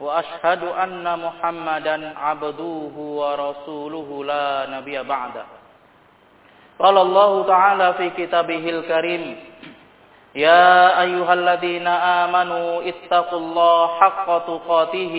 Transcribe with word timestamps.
وأشهد 0.00 0.62
أن 0.64 1.04
محمدا 1.04 1.96
عبده 2.18 2.94
ورسوله 2.96 4.24
لا 4.24 4.66
نبي 4.70 5.02
بعده. 5.02 5.44
قال 6.80 6.96
الله 6.98 7.32
تعالى 7.46 7.88
في 7.94 8.06
كتابه 8.10 8.64
الكريم 8.70 9.24
يا 10.34 11.00
أيها 11.02 11.32
الذين 11.32 11.86
آمنوا 11.86 12.82
اتقوا 12.88 13.38
الله 13.38 13.86
حق 14.00 14.28
تقاته 14.46 15.16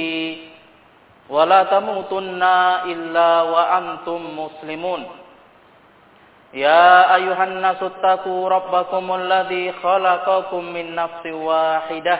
ولا 1.30 1.64
تموتن 1.64 2.44
إلا 2.86 3.30
وأنتم 3.42 4.20
مسلمون. 4.40 5.02
يا 6.54 7.16
أيها 7.16 7.44
الناس 7.44 7.80
اتقوا 7.84 8.50
ربكم 8.50 9.06
الذي 9.16 9.66
خلقكم 9.84 10.64
من 10.66 10.96
نفس 10.96 11.26
واحدة. 11.26 12.20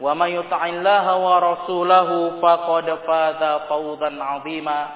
ومن 0.00 0.28
يطع 0.28 0.66
الله 0.66 1.06
ورسوله 1.16 2.10
فقد 2.42 2.86
فاز 3.06 3.42
فوزا 3.68 4.24
عظيما. 4.24 4.86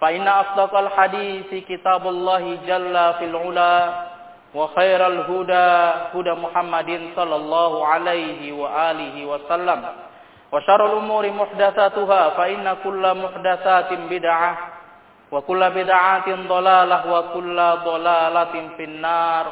فإن 0.00 0.28
أصدق 0.28 0.78
الحديث 0.78 1.50
كتاب 1.68 2.06
الله 2.06 2.58
جل 2.66 2.96
في 3.18 3.24
العلا 3.24 3.76
وخير 4.54 5.06
الهدى 5.06 5.70
هدى 6.14 6.32
محمد 6.32 6.90
صلى 7.16 7.36
الله 7.36 7.86
عليه 7.86 8.52
وآله 8.52 9.26
وسلم. 9.26 9.80
وشر 10.52 10.86
الأمور 10.86 11.30
محدثاتها 11.30 12.28
فإن 12.28 12.76
كل 12.84 13.04
محدثات 13.14 13.90
بدعة 13.92 14.52
وكل 15.32 15.70
بدعة 15.70 16.28
ضلالة 16.48 17.02
وكل 17.12 17.58
ضلالة 17.84 18.54
في 18.76 18.84
النار. 18.84 19.46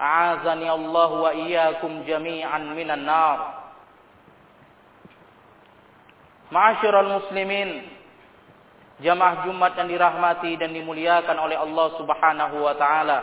أعاذني 0.00 0.72
الله 0.72 1.10
وإياكم 1.12 2.02
جميعا 2.06 2.58
من 2.58 2.90
النار. 2.90 3.38
Ma'asyiral 6.50 7.10
muslimin 7.10 7.96
Jamaah 8.96 9.44
Jumat 9.44 9.76
yang 9.76 9.92
dirahmati 9.92 10.56
dan 10.56 10.72
dimuliakan 10.72 11.36
oleh 11.36 11.60
Allah 11.60 11.86
Subhanahu 12.00 12.56
wa 12.64 12.74
taala. 12.80 13.18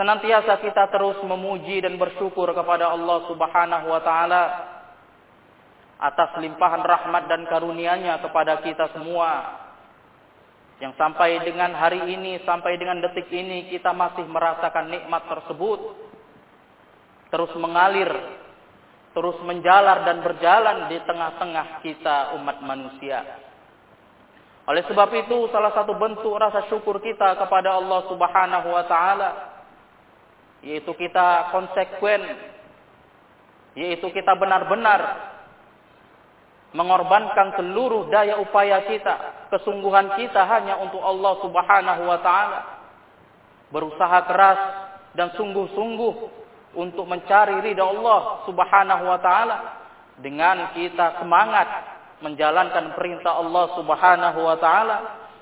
Senantiasa 0.00 0.56
kita 0.64 0.88
terus 0.88 1.20
memuji 1.28 1.84
dan 1.84 2.00
bersyukur 2.00 2.48
kepada 2.56 2.88
Allah 2.88 3.18
Subhanahu 3.28 3.86
wa 3.92 4.00
taala 4.00 4.42
atas 6.00 6.40
limpahan 6.40 6.80
rahmat 6.80 7.28
dan 7.28 7.44
karunia-Nya 7.52 8.16
kepada 8.24 8.64
kita 8.64 8.96
semua. 8.96 9.60
Yang 10.80 10.94
sampai 10.96 11.42
dengan 11.44 11.74
hari 11.76 12.00
ini, 12.00 12.40
sampai 12.48 12.80
dengan 12.80 13.02
detik 13.04 13.28
ini 13.28 13.68
kita 13.68 13.92
masih 13.92 14.24
merasakan 14.24 14.88
nikmat 14.88 15.26
tersebut 15.28 16.08
terus 17.28 17.52
mengalir 17.60 18.08
terus 19.16 19.36
menjalar 19.44 20.04
dan 20.04 20.20
berjalan 20.20 20.92
di 20.92 20.98
tengah-tengah 21.02 21.82
kita 21.82 22.36
umat 22.38 22.60
manusia. 22.60 23.24
Oleh 24.68 24.84
sebab 24.84 25.08
itu 25.16 25.48
salah 25.48 25.72
satu 25.72 25.96
bentuk 25.96 26.36
rasa 26.36 26.68
syukur 26.68 27.00
kita 27.00 27.40
kepada 27.40 27.80
Allah 27.80 28.04
Subhanahu 28.04 28.68
wa 28.68 28.84
taala 28.84 29.30
yaitu 30.60 30.90
kita 30.92 31.54
konsekuen 31.54 32.20
yaitu 33.78 34.10
kita 34.12 34.34
benar-benar 34.36 35.30
mengorbankan 36.76 37.56
seluruh 37.56 38.12
daya 38.12 38.36
upaya 38.36 38.84
kita, 38.84 39.48
kesungguhan 39.48 40.20
kita 40.20 40.44
hanya 40.44 40.76
untuk 40.76 41.00
Allah 41.00 41.32
Subhanahu 41.40 42.02
wa 42.04 42.18
taala. 42.20 42.60
Berusaha 43.72 44.18
keras 44.28 44.60
dan 45.16 45.32
sungguh-sungguh 45.36 46.14
untuk 46.76 47.08
mencari 47.08 47.60
ridha 47.64 47.84
Allah 47.84 48.44
Subhanahu 48.44 49.04
wa 49.08 49.18
taala. 49.20 49.56
Dengan 50.18 50.74
kita 50.74 51.22
semangat 51.22 51.68
menjalankan 52.18 52.98
perintah 52.98 53.38
Allah 53.38 53.64
Subhanahu 53.78 54.40
wa 54.42 54.56
taala 54.58 54.96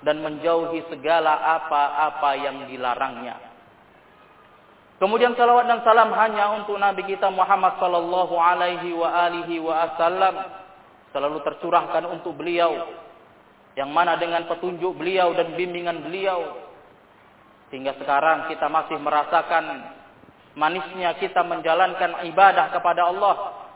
dan 0.05 0.21
menjauhi 0.21 0.85
segala 0.93 1.57
apa-apa 1.57 2.31
yang 2.37 2.69
dilarangnya. 2.69 3.47
Kemudian 4.97 5.37
salawat 5.37 5.69
dan 5.69 5.85
salam 5.85 6.09
hanya 6.17 6.57
untuk 6.57 6.81
Nabi 6.81 7.05
kita 7.05 7.29
Muhammad 7.29 7.77
sallallahu 7.77 8.33
alaihi 8.41 8.97
wa 8.97 9.13
alihi 9.29 9.61
wasallam 9.61 10.41
selalu 11.13 11.45
tercurahkan 11.45 12.05
untuk 12.09 12.37
beliau. 12.37 12.73
Yang 13.77 13.91
mana 13.93 14.17
dengan 14.17 14.49
petunjuk 14.49 14.97
beliau 14.97 15.37
dan 15.37 15.53
bimbingan 15.53 16.01
beliau. 16.01 16.65
Sehingga 17.69 17.93
sekarang 18.01 18.49
kita 18.49 18.73
masih 18.73 18.97
merasakan 18.97 19.65
manisnya 20.57 21.15
kita 21.21 21.45
menjalankan 21.45 22.27
ibadah 22.33 22.73
kepada 22.73 23.13
Allah, 23.13 23.35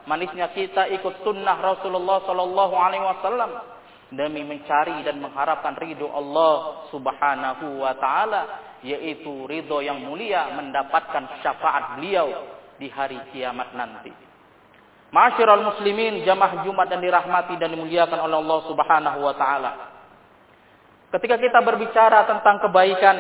manisnya 0.09 0.51
kita 0.51 0.89
ikut 0.97 1.23
sunnah 1.23 1.61
Rasulullah 1.61 2.25
Sallallahu 2.25 2.75
Alaihi 2.75 3.05
Wasallam 3.05 3.51
demi 4.11 4.43
mencari 4.43 5.07
dan 5.07 5.23
mengharapkan 5.23 5.79
ridho 5.79 6.09
Allah 6.11 6.89
Subhanahu 6.91 7.85
Wa 7.85 7.95
Taala, 8.01 8.43
yaitu 8.83 9.47
ridho 9.47 9.85
yang 9.85 10.03
mulia 10.03 10.51
mendapatkan 10.57 11.45
syafaat 11.45 12.01
beliau 12.01 12.59
di 12.81 12.89
hari 12.89 13.21
kiamat 13.31 13.77
nanti. 13.77 14.31
Masyiral 15.11 15.67
muslimin 15.67 16.23
jamaah 16.23 16.63
Jumat 16.63 16.87
dan 16.87 17.03
dirahmati 17.03 17.59
dan 17.59 17.75
dimuliakan 17.75 18.19
oleh 18.25 18.37
Allah 18.41 18.61
Subhanahu 18.71 19.19
wa 19.27 19.35
taala. 19.35 19.73
Ketika 21.11 21.35
kita 21.35 21.59
berbicara 21.67 22.31
tentang 22.31 22.63
kebaikan 22.63 23.17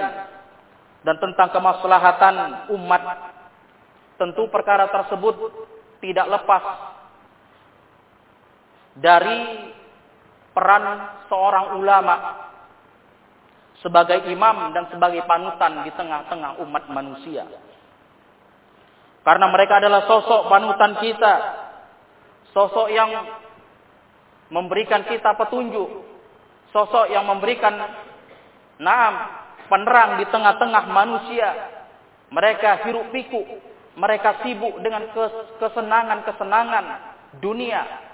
dan 1.03 1.16
tentang 1.19 1.50
kemaslahatan 1.50 2.34
umat 2.78 3.03
tentu 4.20 4.53
perkara 4.53 4.92
tersebut 4.92 5.32
tidak 6.04 6.28
lepas 6.28 6.64
dari 9.00 9.72
peran 10.53 10.84
seorang 11.32 11.81
ulama 11.81 12.16
sebagai 13.81 14.28
imam 14.28 14.76
dan 14.76 14.92
sebagai 14.92 15.25
panutan 15.25 15.88
di 15.88 15.91
tengah-tengah 15.97 16.60
umat 16.60 16.84
manusia. 16.92 17.48
Karena 19.25 19.48
mereka 19.48 19.81
adalah 19.81 20.04
sosok 20.04 20.52
panutan 20.52 21.00
kita, 21.00 21.34
sosok 22.52 22.92
yang 22.92 23.08
memberikan 24.52 25.08
kita 25.08 25.32
petunjuk, 25.32 25.88
sosok 26.76 27.08
yang 27.08 27.25
memberikan 27.25 27.72
naam 28.76 29.14
penerang 29.72 30.20
di 30.20 30.28
tengah-tengah 30.28 30.84
manusia. 30.93 31.49
Mereka 32.28 32.84
hirup 32.84 33.08
pikuk 33.17 33.69
mereka 34.00 34.41
sibuk 34.41 34.81
dengan 34.81 35.12
kesenangan-kesenangan 35.61 36.85
dunia. 37.44 38.08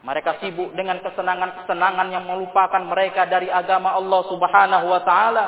Mereka 0.00 0.40
sibuk 0.44 0.72
dengan 0.76 1.00
kesenangan-kesenangan 1.00 2.08
yang 2.12 2.24
melupakan 2.28 2.80
mereka 2.84 3.24
dari 3.24 3.48
agama 3.48 3.96
Allah 3.96 4.20
Subhanahu 4.28 4.86
wa 4.88 5.00
taala. 5.04 5.46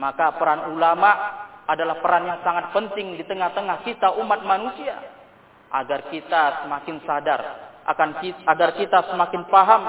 Maka 0.00 0.40
peran 0.40 0.72
ulama 0.72 1.10
adalah 1.68 2.00
peran 2.00 2.24
yang 2.24 2.40
sangat 2.40 2.72
penting 2.72 3.20
di 3.20 3.24
tengah-tengah 3.28 3.84
kita 3.84 4.16
umat 4.24 4.40
manusia 4.40 4.96
agar 5.70 6.08
kita 6.08 6.64
semakin 6.64 6.96
sadar 7.04 7.40
akan 7.86 8.10
kita, 8.24 8.40
agar 8.48 8.70
kita 8.74 8.98
semakin 9.12 9.42
paham 9.52 9.82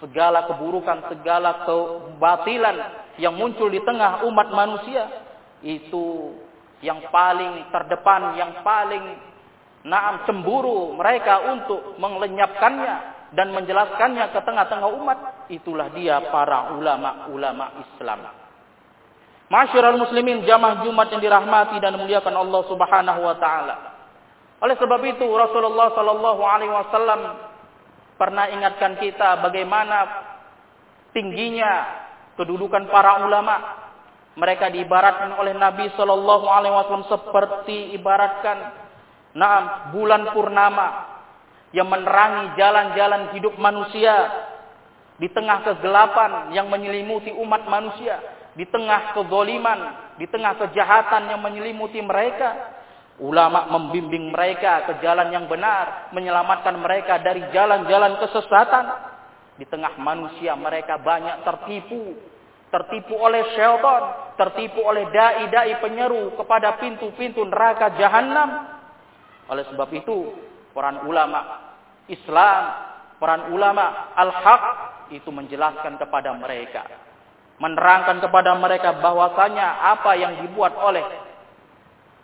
segala 0.00 0.44
keburukan, 0.44 1.08
segala 1.08 1.64
kebatilan 1.64 2.76
yang 3.16 3.32
muncul 3.32 3.72
di 3.72 3.80
tengah 3.80 4.24
umat 4.28 4.48
manusia 4.52 5.08
itu 5.64 6.36
yang 6.84 7.08
paling 7.08 7.72
terdepan, 7.72 8.36
yang 8.36 8.52
paling 8.60 9.04
naam 9.86 10.26
cemburu 10.26 10.92
mereka 10.98 11.46
untuk 11.54 11.94
melenyapkannya 11.96 12.94
dan 13.32 13.54
menjelaskannya 13.54 14.34
ke 14.34 14.40
tengah-tengah 14.42 14.90
umat, 14.98 15.18
itulah 15.50 15.90
dia 15.94 16.20
para 16.30 16.74
ulama-ulama 16.74 17.80
Islam. 17.80 18.46
Masyarul 19.46 20.02
muslimin 20.02 20.42
jamaah 20.42 20.82
Jumat 20.82 21.06
yang 21.14 21.22
dirahmati 21.22 21.78
dan 21.78 21.94
dimuliakan 21.94 22.34
Allah 22.34 22.62
Subhanahu 22.66 23.20
wa 23.22 23.36
taala. 23.38 23.76
Oleh 24.58 24.74
sebab 24.74 25.00
itu 25.06 25.22
Rasulullah 25.22 25.94
sallallahu 25.94 26.42
alaihi 26.42 26.72
wasallam 26.72 27.20
pernah 28.18 28.50
ingatkan 28.50 28.98
kita 28.98 29.38
bagaimana 29.44 30.26
tingginya 31.14 31.72
kedudukan 32.34 32.90
para 32.90 33.22
ulama. 33.22 33.85
Mereka 34.36 34.68
diibaratkan 34.68 35.32
oleh 35.40 35.56
Nabi 35.56 35.88
sallallahu 35.96 36.46
alaihi 36.46 36.74
wasallam 36.76 37.08
seperti 37.08 37.96
ibaratkan 37.96 38.84
naam 39.32 39.92
bulan 39.96 40.32
purnama 40.36 41.16
yang 41.72 41.88
menerangi 41.88 42.56
jalan-jalan 42.56 43.32
hidup 43.32 43.56
manusia 43.56 44.14
di 45.16 45.32
tengah 45.32 45.64
kegelapan 45.64 46.52
yang 46.52 46.68
menyelimuti 46.68 47.32
umat 47.32 47.64
manusia 47.64 48.20
di 48.56 48.64
tengah 48.64 49.12
kezoliman, 49.12 49.78
di 50.16 50.24
tengah 50.32 50.56
kejahatan 50.56 51.28
yang 51.28 51.40
menyelimuti 51.44 52.00
mereka, 52.00 52.72
ulama 53.20 53.68
membimbing 53.68 54.32
mereka 54.32 54.88
ke 54.88 55.04
jalan 55.04 55.28
yang 55.28 55.44
benar, 55.44 56.08
menyelamatkan 56.16 56.72
mereka 56.80 57.20
dari 57.20 57.44
jalan-jalan 57.52 58.16
kesesatan. 58.24 58.84
Di 59.56 59.64
tengah 59.64 59.96
manusia 59.96 60.52
mereka 60.52 61.00
banyak 61.00 61.40
tertipu, 61.40 62.12
tertipu 62.70 63.14
oleh 63.16 63.54
syaitan, 63.54 64.34
tertipu 64.36 64.82
oleh 64.82 65.06
dai-dai 65.10 65.78
penyeru 65.80 66.34
kepada 66.34 66.76
pintu-pintu 66.82 67.42
neraka 67.46 67.94
jahanam. 67.96 68.78
Oleh 69.46 69.64
sebab 69.70 69.88
itu, 69.94 70.34
peran 70.74 71.06
ulama 71.06 71.70
Islam, 72.10 72.62
peran 73.16 73.54
ulama 73.54 74.12
al-haq 74.14 74.62
itu 75.14 75.30
menjelaskan 75.30 75.96
kepada 75.96 76.34
mereka 76.34 76.84
menerangkan 77.56 78.20
kepada 78.20 78.52
mereka 78.60 79.00
bahwasanya 79.00 79.96
apa 79.96 80.12
yang 80.16 80.44
dibuat 80.44 80.76
oleh 80.76 81.04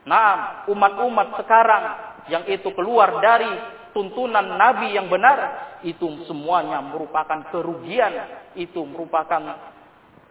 nah 0.03 0.67
umat-umat 0.69 1.41
sekarang 1.41 1.85
yang 2.27 2.45
itu 2.51 2.69
keluar 2.75 3.23
dari 3.23 3.49
tuntunan 3.97 4.59
nabi 4.59 4.93
yang 4.93 5.07
benar 5.09 5.79
itu 5.87 6.27
semuanya 6.29 6.83
merupakan 6.85 7.49
kerugian 7.49 8.13
itu 8.59 8.83
merupakan 8.85 9.72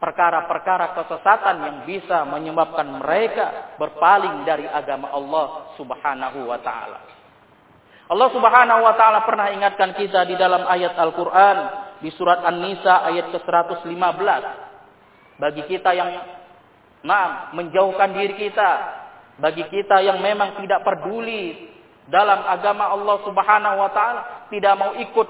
perkara-perkara 0.02 0.98
kesesatan 0.98 1.56
yang 1.62 1.78
bisa 1.86 2.26
menyebabkan 2.26 2.90
mereka 2.98 3.78
berpaling 3.78 4.42
dari 4.50 4.66
agama 4.66 5.14
Allah 5.14 5.78
Subhanahu 5.78 6.50
wa 6.50 6.58
taala. 6.58 7.00
Allah 8.10 8.30
Subhanahu 8.34 8.82
wa 8.82 8.94
taala 8.98 9.22
pernah 9.30 9.54
ingatkan 9.54 9.94
kita 9.94 10.26
di 10.26 10.34
dalam 10.34 10.66
ayat 10.66 10.98
Al-Qur'an 10.98 11.58
di 12.02 12.10
surat 12.18 12.42
An-Nisa 12.42 13.06
ayat 13.14 13.30
ke-115 13.30 14.44
bagi 15.38 15.64
kita 15.70 15.94
yang 15.94 16.10
nah, 17.06 17.54
menjauhkan 17.54 18.18
diri 18.18 18.42
kita, 18.42 18.72
bagi 19.38 19.70
kita 19.70 20.02
yang 20.02 20.18
memang 20.18 20.66
tidak 20.66 20.82
peduli 20.82 21.70
dalam 22.10 22.42
agama 22.50 22.90
Allah 22.90 23.22
Subhanahu 23.22 23.76
wa 23.78 23.90
taala, 23.94 24.22
tidak 24.50 24.74
mau 24.82 24.98
ikut 24.98 25.28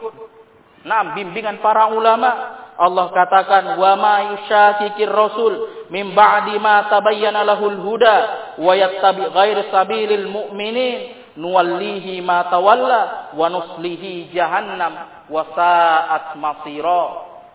nah 0.86 1.14
bimbingan 1.14 1.62
para 1.62 1.92
ulama, 1.94 2.60
Allah 2.82 3.14
katakan 3.14 3.78
wa 3.78 3.94
ma 4.00 4.16
yusyakikir 4.34 5.12
rasul 5.12 5.86
min 5.94 6.18
ba'di 6.18 6.58
ma 6.58 6.90
tabayyana 6.90 7.46
lahul 7.46 7.78
huda 7.78 8.18
wa 8.58 8.74
yattabi 8.74 9.30
ghair 9.30 9.58
sabilil 9.70 10.26
mu'minin 10.32 11.22
nuwallihi 11.38 12.20
ma 12.26 12.50
tawalla 12.50 13.32
wa 13.38 13.46
nuslihi 13.48 14.34
jahannam 14.34 15.26
wa 15.30 15.44
sa'at 15.54 16.36
masira. 16.36 17.06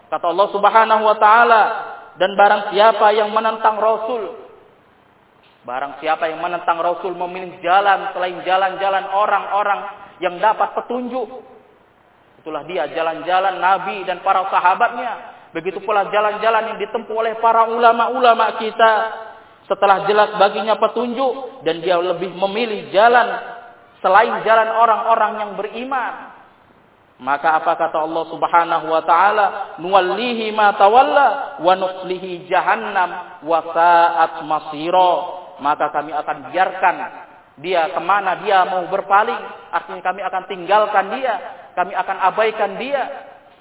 Kata 0.07 0.27
Allah 0.31 0.49
Subhanahu 0.55 1.03
wa 1.03 1.17
taala, 1.19 1.63
dan 2.17 2.33
barang 2.33 2.73
siapa 2.73 3.13
yang 3.13 3.35
menentang 3.35 3.77
Rasul, 3.77 4.33
barang 5.67 6.01
siapa 6.01 6.33
yang 6.33 6.41
menentang 6.41 6.81
Rasul 6.81 7.13
memilih 7.13 7.61
jalan 7.61 8.15
selain 8.17 8.41
jalan-jalan 8.47 9.05
orang-orang 9.13 9.81
yang 10.25 10.41
dapat 10.41 10.73
petunjuk, 10.81 11.29
itulah 12.47 12.63
dia 12.63 12.87
jalan-jalan 12.95 13.59
Nabi 13.59 14.07
dan 14.07 14.23
para 14.23 14.47
sahabatnya. 14.47 15.35
Begitu 15.51 15.83
pula 15.83 16.07
jalan-jalan 16.15 16.71
yang 16.71 16.79
ditempuh 16.79 17.19
oleh 17.19 17.35
para 17.43 17.67
ulama-ulama 17.67 18.55
kita 18.63 18.93
setelah 19.67 20.07
jelas 20.07 20.39
baginya 20.39 20.79
petunjuk 20.79 21.67
dan 21.67 21.83
dia 21.83 21.99
lebih 21.99 22.31
memilih 22.39 22.87
jalan 22.95 23.35
selain 23.99 24.47
jalan 24.47 24.79
orang-orang 24.79 25.33
yang 25.43 25.51
beriman. 25.59 26.39
Maka 27.19 27.59
apa 27.59 27.75
kata 27.75 27.99
Allah 27.99 28.25
Subhanahu 28.31 28.87
wa 28.95 29.03
taala? 29.03 29.47
Nuwallihi 29.83 30.55
ma 30.55 30.71
tawalla 30.79 31.59
wa 31.59 31.73
nuslihi 31.75 32.47
jahannam 32.47 33.43
wa 33.43 33.59
sa'at 33.75 34.47
masira. 34.47 35.15
Maka 35.59 35.91
kami 35.91 36.15
akan 36.15 36.55
biarkan 36.55 36.97
dia 37.59 37.91
ke 37.91 38.01
mana 38.05 38.39
dia 38.45 38.63
mau 38.71 38.87
berpaling, 38.87 39.41
artinya 39.73 40.03
kami 40.05 40.21
akan 40.21 40.43
tinggalkan 40.45 41.07
dia, 41.17 41.35
kami 41.77 41.93
akan 41.93 42.17
abaikan 42.33 42.81
dia. 42.81 43.05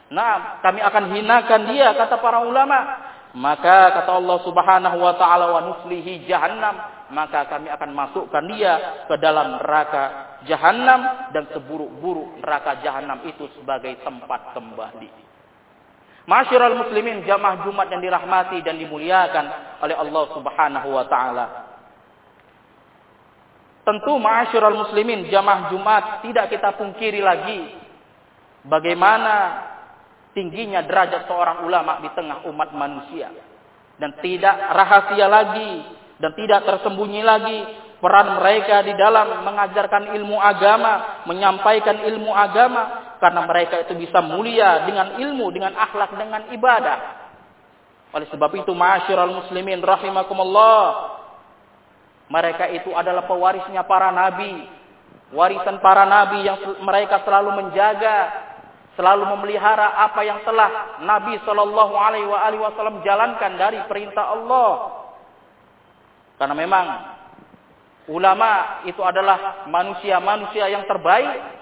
Nah, 0.10 0.64
kami 0.64 0.80
akan 0.80 1.12
hinakan 1.12 1.62
dia 1.76 1.92
kata 1.94 2.18
para 2.24 2.40
ulama. 2.42 2.80
Maka 3.36 3.92
kata 4.00 4.16
Allah 4.16 4.38
Subhanahu 4.48 4.98
wa 5.04 5.14
taala 5.20 5.52
wa 5.52 5.62
nuslihi 5.68 6.24
jahannam 6.24 6.96
maka 7.14 7.46
kami 7.46 7.70
akan 7.70 7.92
masukkan 7.94 8.44
dia 8.50 9.06
ke 9.06 9.16
dalam 9.22 9.62
neraka 9.62 10.04
jahanam 10.50 11.30
dan 11.36 11.46
seburuk-buruk 11.54 12.42
neraka 12.42 12.82
jahanam 12.82 13.22
itu 13.30 13.46
sebagai 13.60 14.02
tempat 14.02 14.58
kembali. 14.58 15.10
Masyiral 16.26 16.74
muslimin 16.74 17.22
jamaah 17.22 17.62
Jumat 17.62 17.86
yang 17.94 18.02
dirahmati 18.02 18.58
dan 18.66 18.82
dimuliakan 18.82 19.46
oleh 19.86 19.94
Allah 19.94 20.24
Subhanahu 20.34 20.90
wa 20.90 21.06
taala. 21.06 21.46
Tentu 23.86 24.18
masyiral 24.18 24.74
muslimin 24.74 25.30
jamaah 25.30 25.70
Jumat 25.70 26.26
tidak 26.26 26.50
kita 26.50 26.74
pungkiri 26.74 27.22
lagi 27.22 27.85
bagaimana 28.66 29.36
tingginya 30.36 30.84
derajat 30.84 31.30
seorang 31.30 31.64
ulama 31.64 32.04
di 32.04 32.10
tengah 32.12 32.44
umat 32.52 32.70
manusia 32.76 33.32
dan 33.96 34.12
tidak 34.20 34.56
rahasia 34.76 35.26
lagi 35.32 35.74
dan 36.20 36.32
tidak 36.36 36.68
tersembunyi 36.68 37.22
lagi 37.24 37.60
peran 38.00 38.38
mereka 38.38 38.86
di 38.86 38.94
dalam 38.94 39.42
mengajarkan 39.42 40.14
ilmu 40.14 40.38
agama, 40.38 41.26
menyampaikan 41.26 42.06
ilmu 42.06 42.30
agama 42.36 43.16
karena 43.18 43.42
mereka 43.48 43.82
itu 43.82 43.98
bisa 43.98 44.22
mulia 44.22 44.86
dengan 44.86 45.18
ilmu, 45.18 45.50
dengan 45.50 45.74
akhlak, 45.74 46.14
dengan 46.14 46.46
ibadah. 46.54 46.98
Oleh 48.14 48.30
sebab 48.30 48.52
itu, 48.56 48.72
ma'asyiral 48.72 49.34
muslimin 49.34 49.82
rahimakumullah, 49.82 51.18
mereka 52.30 52.70
itu 52.70 52.94
adalah 52.94 53.26
pewarisnya 53.26 53.84
para 53.90 54.14
nabi, 54.14 54.70
warisan 55.34 55.82
para 55.82 56.06
nabi 56.06 56.46
yang 56.46 56.58
mereka 56.86 57.26
selalu 57.26 57.66
menjaga, 57.66 58.45
selalu 58.96 59.24
memelihara 59.28 60.08
apa 60.08 60.24
yang 60.24 60.40
telah 60.48 61.00
Nabi 61.04 61.40
Shallallahu 61.44 61.94
Alaihi 62.00 62.60
Wasallam 62.60 63.04
jalankan 63.04 63.60
dari 63.60 63.80
perintah 63.92 64.32
Allah 64.32 64.72
karena 66.40 66.56
memang 66.56 66.86
ulama 68.12 68.84
itu 68.88 69.00
adalah 69.04 69.68
manusia-manusia 69.68 70.72
yang 70.72 70.88
terbaik 70.88 71.56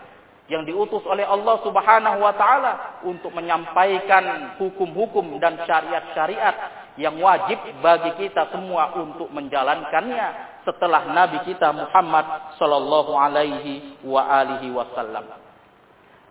yang 0.52 0.68
diutus 0.68 1.02
oleh 1.08 1.24
Allah 1.24 1.56
Subhanahu 1.64 2.18
wa 2.20 2.34
taala 2.36 3.02
untuk 3.08 3.32
menyampaikan 3.32 4.58
hukum-hukum 4.60 5.40
dan 5.40 5.56
syariat-syariat 5.64 6.56
yang 7.00 7.16
wajib 7.18 7.58
bagi 7.80 8.12
kita 8.28 8.52
semua 8.52 8.92
untuk 9.00 9.32
menjalankannya 9.32 10.54
setelah 10.68 11.10
nabi 11.10 11.42
kita 11.48 11.72
Muhammad 11.72 12.54
sallallahu 12.60 13.12
alaihi 13.16 13.98
wasallam. 14.04 15.43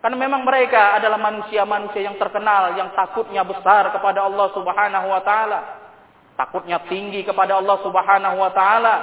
Karena 0.03 0.19
memang 0.19 0.43
mereka 0.43 0.99
adalah 0.99 1.15
manusia-manusia 1.15 2.03
yang 2.03 2.19
terkenal 2.19 2.75
yang 2.75 2.91
takutnya 2.91 3.39
besar 3.47 3.87
kepada 3.95 4.27
Allah 4.27 4.51
Subhanahu 4.51 5.07
wa 5.07 5.23
taala. 5.23 5.59
Takutnya 6.35 6.83
tinggi 6.91 7.23
kepada 7.23 7.55
Allah 7.55 7.79
Subhanahu 7.79 8.35
wa 8.35 8.51
taala. 8.51 8.95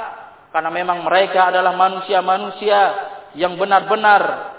Karena 0.52 0.68
memang 0.68 1.00
mereka 1.00 1.48
adalah 1.48 1.72
manusia-manusia 1.72 2.80
yang 3.32 3.56
benar-benar 3.56 4.52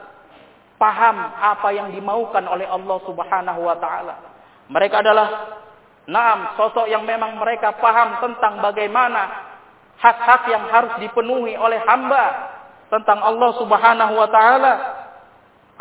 paham 0.82 1.18
apa 1.38 1.78
yang 1.78 1.94
dimaukan 1.94 2.42
oleh 2.50 2.66
Allah 2.66 2.98
Subhanahu 3.06 3.62
wa 3.62 3.78
taala. 3.78 4.16
Mereka 4.66 4.98
adalah 4.98 5.28
enam 6.10 6.58
sosok 6.58 6.90
yang 6.90 7.06
memang 7.06 7.38
mereka 7.38 7.78
paham 7.78 8.18
tentang 8.18 8.66
bagaimana 8.66 9.30
hak-hak 10.02 10.50
yang 10.50 10.66
harus 10.74 10.98
dipenuhi 11.06 11.54
oleh 11.54 11.78
hamba 11.86 12.50
tentang 12.90 13.22
Allah 13.22 13.52
Subhanahu 13.62 14.14
wa 14.18 14.30
taala 14.34 15.01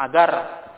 agar 0.01 0.31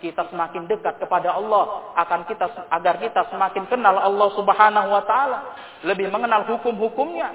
kita 0.03 0.27
semakin 0.35 0.67
dekat 0.67 0.99
kepada 0.99 1.39
Allah, 1.39 1.95
akan 1.95 2.27
kita 2.27 2.47
agar 2.75 2.99
kita 2.99 3.31
semakin 3.31 3.71
kenal 3.71 3.95
Allah 3.95 4.29
Subhanahu 4.35 4.89
wa 4.91 5.03
taala, 5.07 5.39
lebih 5.87 6.11
mengenal 6.11 6.43
hukum-hukumnya. 6.51 7.31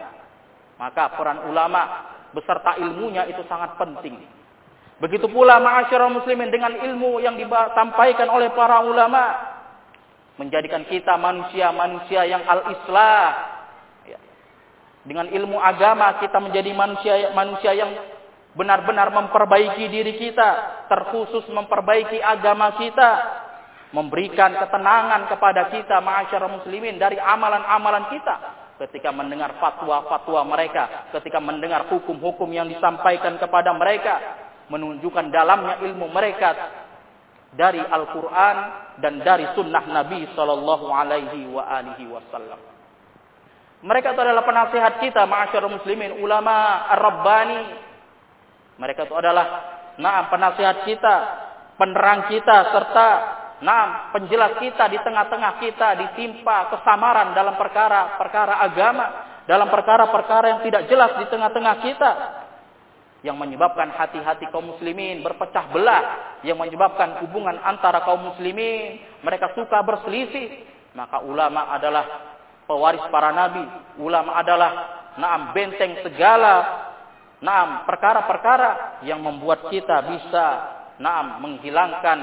Maka 0.76 1.16
peran 1.16 1.48
ulama 1.48 2.12
beserta 2.36 2.76
ilmunya 2.76 3.24
itu 3.32 3.40
sangat 3.48 3.80
penting. 3.80 4.20
Begitu 5.00 5.30
pula 5.32 5.64
ma'asyiral 5.64 6.12
muslimin 6.12 6.52
dengan 6.52 6.76
ilmu 6.76 7.24
yang 7.24 7.40
disampaikan 7.40 8.28
oleh 8.34 8.52
para 8.52 8.84
ulama 8.84 9.24
menjadikan 10.42 10.86
kita 10.86 11.16
manusia-manusia 11.16 12.28
yang 12.28 12.44
al-islah. 12.46 13.26
Ya. 14.06 14.20
Dengan 15.08 15.32
ilmu 15.32 15.58
agama 15.62 16.20
kita 16.20 16.38
menjadi 16.44 16.74
manusia 16.76 17.32
manusia 17.32 17.72
yang 17.78 17.94
benar-benar 18.54 19.12
memperbaiki 19.12 19.86
diri 19.90 20.14
kita, 20.16 20.86
terkhusus 20.88 21.48
memperbaiki 21.52 22.22
agama 22.22 22.78
kita, 22.80 23.10
memberikan 23.92 24.56
ketenangan 24.56 25.32
kepada 25.32 25.72
kita 25.72 26.04
ma'asyiral 26.04 26.62
muslimin 26.62 27.00
dari 27.00 27.16
amalan-amalan 27.18 28.12
kita 28.12 28.36
ketika 28.78 29.10
mendengar 29.10 29.58
fatwa-fatwa 29.58 30.46
mereka, 30.46 31.10
ketika 31.16 31.42
mendengar 31.42 31.90
hukum-hukum 31.90 32.48
yang 32.54 32.70
disampaikan 32.70 33.42
kepada 33.42 33.74
mereka, 33.74 34.16
menunjukkan 34.70 35.34
dalamnya 35.34 35.82
ilmu 35.88 36.12
mereka 36.12 36.54
dari 37.56 37.80
Al-Quran 37.80 38.56
dan 39.00 39.24
dari 39.24 39.48
sunnah 39.56 39.88
Nabi 39.88 40.28
Sallallahu 40.36 40.86
Alaihi 40.92 41.48
wa 41.50 41.64
alihi 41.66 42.06
Wasallam. 42.12 42.60
Mereka 43.78 44.18
itu 44.18 44.22
adalah 44.22 44.42
penasihat 44.42 44.94
kita, 45.00 45.26
ma'asyar 45.30 45.64
muslimin, 45.70 46.18
ulama 46.18 46.90
ar-rabbani. 46.98 47.87
Mereka 48.78 49.10
itu 49.10 49.16
adalah 49.18 49.46
nah 49.98 50.30
penasihat 50.30 50.86
kita, 50.86 51.16
penerang 51.78 52.30
kita, 52.30 52.58
serta 52.74 53.10
nah 53.58 54.14
penjelas 54.14 54.62
kita 54.62 54.86
di 54.86 55.02
tengah-tengah 55.02 55.58
kita 55.58 55.88
ditimpa 55.98 56.78
kesamaran 56.78 57.34
dalam 57.34 57.58
perkara-perkara 57.58 58.62
agama, 58.62 59.06
dalam 59.50 59.66
perkara-perkara 59.74 60.46
yang 60.54 60.62
tidak 60.62 60.86
jelas 60.86 61.12
di 61.18 61.26
tengah-tengah 61.26 61.76
kita. 61.82 62.12
Yang 63.26 63.38
menyebabkan 63.42 63.90
hati-hati 63.98 64.46
kaum 64.54 64.78
muslimin 64.78 65.26
berpecah 65.26 65.74
belah, 65.74 66.38
yang 66.46 66.62
menyebabkan 66.62 67.26
hubungan 67.26 67.58
antara 67.66 68.06
kaum 68.06 68.30
muslimin 68.30 69.02
mereka 69.26 69.58
suka 69.58 69.82
berselisih, 69.82 70.70
maka 70.94 71.26
ulama 71.26 71.74
adalah 71.74 72.06
pewaris 72.70 73.02
para 73.10 73.34
nabi, 73.34 73.66
ulama 73.98 74.38
adalah 74.38 74.72
naam 75.18 75.50
benteng 75.58 75.98
segala 76.06 76.86
naam 77.44 77.86
perkara-perkara 77.86 79.02
yang 79.06 79.22
membuat 79.22 79.70
kita 79.70 80.02
bisa 80.10 80.46
naam 80.98 81.42
menghilangkan 81.46 82.20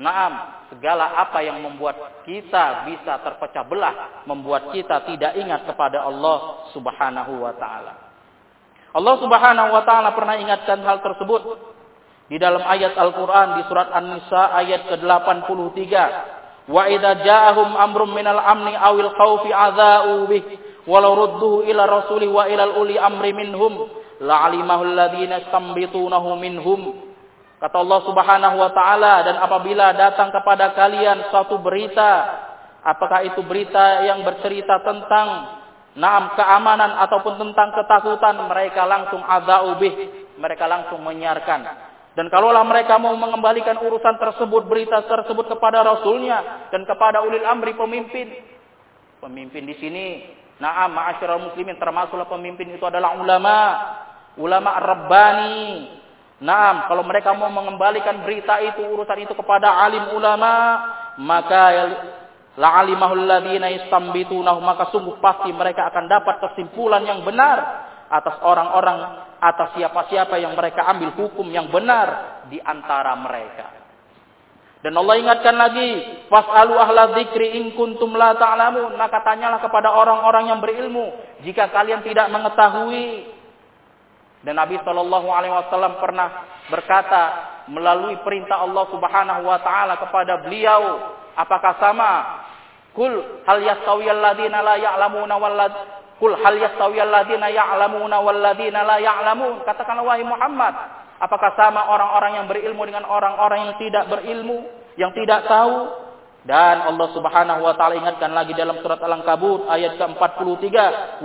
naam 0.00 0.32
segala 0.72 1.16
apa 1.24 1.40
yang 1.44 1.62
membuat 1.62 2.24
kita 2.26 2.88
bisa 2.88 3.22
terpecah 3.22 3.64
belah, 3.64 4.24
membuat 4.28 4.72
kita 4.74 5.06
tidak 5.08 5.32
ingat 5.38 5.64
kepada 5.64 6.04
Allah 6.04 6.68
Subhanahu 6.74 7.32
wa 7.40 7.52
taala. 7.56 7.92
Allah 8.96 9.14
Subhanahu 9.20 9.70
wa 9.72 9.82
taala 9.84 10.16
pernah 10.16 10.36
ingatkan 10.40 10.80
hal 10.84 11.04
tersebut 11.04 11.42
di 12.26 12.36
dalam 12.40 12.64
ayat 12.64 12.98
Al-Qur'an 12.98 13.60
di 13.60 13.62
surat 13.70 13.92
An-Nisa 13.94 14.42
ayat 14.56 14.90
ke-83. 14.90 15.84
Wa 16.66 16.90
idza 16.90 17.22
ja'ahum 17.22 17.78
amrum 17.78 18.10
minal 18.10 18.42
amni 18.42 18.74
awil 18.74 19.14
khaufi 19.14 19.54
adza'u 19.54 20.26
bih 20.26 20.44
walau 20.90 21.14
rudduhu 21.14 21.62
ila 21.62 21.86
rasuli 21.86 22.26
wa 22.26 22.50
ila 22.50 22.74
uli 22.82 22.98
amri 22.98 23.30
minhum 23.30 23.86
la'alimahu 24.20 24.82
alladhina 24.86 25.48
istambitunahu 25.48 26.36
minhum. 26.38 27.02
Kata 27.56 27.76
Allah 27.80 28.00
Subhanahu 28.04 28.56
wa 28.60 28.70
taala 28.76 29.14
dan 29.24 29.36
apabila 29.40 29.96
datang 29.96 30.28
kepada 30.28 30.76
kalian 30.76 31.32
suatu 31.32 31.56
berita 31.60 32.10
apakah 32.84 33.24
itu 33.24 33.40
berita 33.40 34.04
yang 34.04 34.22
bercerita 34.22 34.84
tentang 34.84 35.56
Naam 35.96 36.36
keamanan 36.36 37.00
ataupun 37.08 37.40
tentang 37.40 37.72
ketakutan 37.72 38.36
mereka 38.44 38.84
langsung 38.84 39.24
adzaubih, 39.24 40.28
mereka 40.36 40.68
langsung 40.68 41.00
menyiarkan. 41.00 41.60
Dan 42.12 42.28
kalaulah 42.28 42.64
mereka 42.68 43.00
mau 43.00 43.16
mengembalikan 43.16 43.80
urusan 43.80 44.20
tersebut, 44.20 44.68
berita 44.68 45.00
tersebut 45.08 45.56
kepada 45.56 45.80
rasulnya 45.80 46.68
dan 46.68 46.84
kepada 46.84 47.24
ulil 47.24 47.44
amri 47.48 47.72
pemimpin. 47.72 48.28
Pemimpin 49.24 49.64
di 49.64 49.72
sini, 49.80 50.06
naam 50.60 50.92
ma'asyiral 50.92 51.48
muslimin 51.48 51.80
termasuklah 51.80 52.28
pemimpin 52.28 52.68
itu 52.76 52.84
adalah 52.84 53.16
ulama, 53.16 53.56
ulama 54.36 54.80
rabbani. 54.80 55.92
Naam, 56.36 56.84
kalau 56.92 57.00
mereka 57.00 57.32
mau 57.32 57.48
mengembalikan 57.48 58.20
berita 58.20 58.60
itu, 58.60 58.84
urusan 58.84 59.24
itu 59.24 59.32
kepada 59.32 59.72
alim 59.80 60.12
ulama, 60.12 60.84
maka 61.16 61.96
la'alimahul 62.60 63.24
ladzina 63.24 63.72
yastambitunahu 63.72 64.60
maka 64.60 64.92
sungguh 64.92 65.16
pasti 65.20 65.48
mereka 65.52 65.88
akan 65.92 66.04
dapat 66.08 66.36
kesimpulan 66.40 67.04
yang 67.04 67.24
benar 67.24 67.88
atas 68.12 68.36
orang-orang 68.44 69.28
atas 69.40 69.76
siapa-siapa 69.76 70.40
yang 70.40 70.56
mereka 70.56 70.84
ambil 70.88 71.12
hukum 71.16 71.48
yang 71.52 71.68
benar 71.68 72.40
di 72.48 72.60
antara 72.60 73.12
mereka. 73.16 73.76
Dan 74.80 74.94
Allah 74.94 75.18
ingatkan 75.18 75.56
lagi, 75.58 75.88
fas'alu 76.30 76.78
ahla 76.78 77.16
dzikri 77.18 77.58
in 77.58 77.74
kuntum 77.74 78.14
la 78.14 78.38
ta'lamun. 78.38 78.94
Maka 78.94 79.18
tanyalah 79.24 79.58
kepada 79.58 79.90
orang-orang 79.90 80.52
yang 80.54 80.62
berilmu 80.62 81.10
jika 81.42 81.74
kalian 81.74 82.06
tidak 82.06 82.30
mengetahui. 82.30 83.34
Dan 84.46 84.62
Nabi 84.62 84.78
Shallallahu 84.78 85.26
alaihi 85.26 85.50
wasallam 85.50 85.98
pernah 85.98 86.46
berkata 86.70 87.22
melalui 87.66 88.14
perintah 88.22 88.62
Allah 88.62 88.86
Subhanahu 88.94 89.42
wa 89.42 89.58
taala 89.58 89.98
kepada 89.98 90.46
beliau, 90.46 91.02
apakah 91.34 91.74
sama 91.82 92.10
Kul 92.94 93.42
hal 93.42 93.58
yastawiyal 93.60 94.22
ladina 94.22 94.62
la 94.62 94.78
ya'lamuna 94.78 95.34
wal 95.36 95.58
Kul 96.22 96.32
hal 96.38 96.62
yastawiyal 96.62 97.10
ladina 97.10 97.50
ya'lamuna 97.50 98.22
wal 98.22 98.38
ladina 98.38 98.86
la 98.86 99.02
ya'lamun. 99.02 99.66
Katakanlah 99.66 100.06
wahai 100.06 100.22
Muhammad, 100.22 100.74
apakah 101.18 101.50
sama 101.58 101.90
orang-orang 101.90 102.38
yang 102.38 102.46
berilmu 102.46 102.86
dengan 102.86 103.02
orang-orang 103.02 103.66
yang 103.66 103.74
tidak 103.82 104.06
berilmu, 104.08 104.62
yang 104.94 105.10
tidak 105.10 105.42
tahu? 105.50 106.05
Dan 106.46 106.86
Allah 106.86 107.10
Subhanahu 107.10 107.66
wa 107.66 107.74
taala 107.74 107.98
ingatkan 107.98 108.30
lagi 108.30 108.54
dalam 108.54 108.78
surat 108.78 109.02
Al-Ankabut 109.02 109.66
ayat 109.66 109.98
ke-43, 109.98 110.66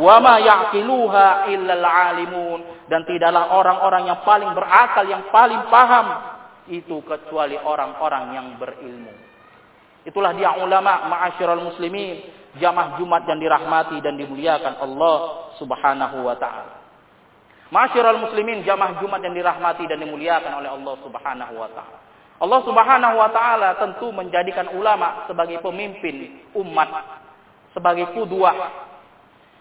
"Wa 0.01 0.17
ma 0.17 0.41
ya'qiluha 0.41 1.45
illal 1.53 1.85
'alimun." 1.85 2.89
Dan 2.89 3.05
tidaklah 3.05 3.53
orang-orang 3.53 4.09
yang 4.09 4.19
paling 4.25 4.49
berakal, 4.57 5.05
yang 5.05 5.29
paling 5.29 5.61
paham 5.69 6.05
itu 6.73 7.05
kecuali 7.05 7.53
orang-orang 7.53 8.33
yang 8.33 8.47
berilmu. 8.57 9.13
Itulah 10.09 10.33
dia 10.33 10.57
ulama 10.57 11.05
ma'asyiral 11.05 11.69
muslimin, 11.69 12.25
jamaah 12.57 12.97
Jumat 12.97 13.21
yang 13.29 13.37
dirahmati 13.37 14.01
dan 14.01 14.17
dimuliakan 14.17 14.81
Allah 14.81 15.17
Subhanahu 15.61 16.17
wa 16.25 16.33
taala. 16.41 16.81
Ma'asyiral 17.69 18.25
muslimin, 18.25 18.65
jamaah 18.65 18.97
Jumat 18.97 19.21
yang 19.21 19.37
dirahmati 19.37 19.85
dan 19.85 20.01
dimuliakan 20.01 20.65
oleh 20.65 20.69
Allah 20.73 20.95
Subhanahu 21.05 21.53
wa 21.53 21.69
taala. 21.69 22.00
Allah 22.41 22.59
Subhanahu 22.65 23.15
wa 23.21 23.29
taala 23.29 23.77
tentu 23.77 24.09
menjadikan 24.09 24.73
ulama 24.73 25.29
sebagai 25.29 25.61
pemimpin 25.61 26.41
umat, 26.57 26.89
sebagai 27.77 28.09
kudwah. 28.17 28.89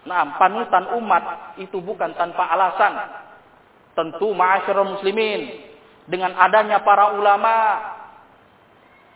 Nah, 0.01 0.33
panutan 0.41 0.97
umat 0.97 1.55
itu 1.61 1.77
bukan 1.77 2.17
tanpa 2.17 2.49
alasan. 2.49 3.21
Tentu 3.93 4.33
ma'asyiral 4.33 4.97
muslimin 4.97 5.69
dengan 6.09 6.33
adanya 6.33 6.81
para 6.81 7.13
ulama 7.13 7.53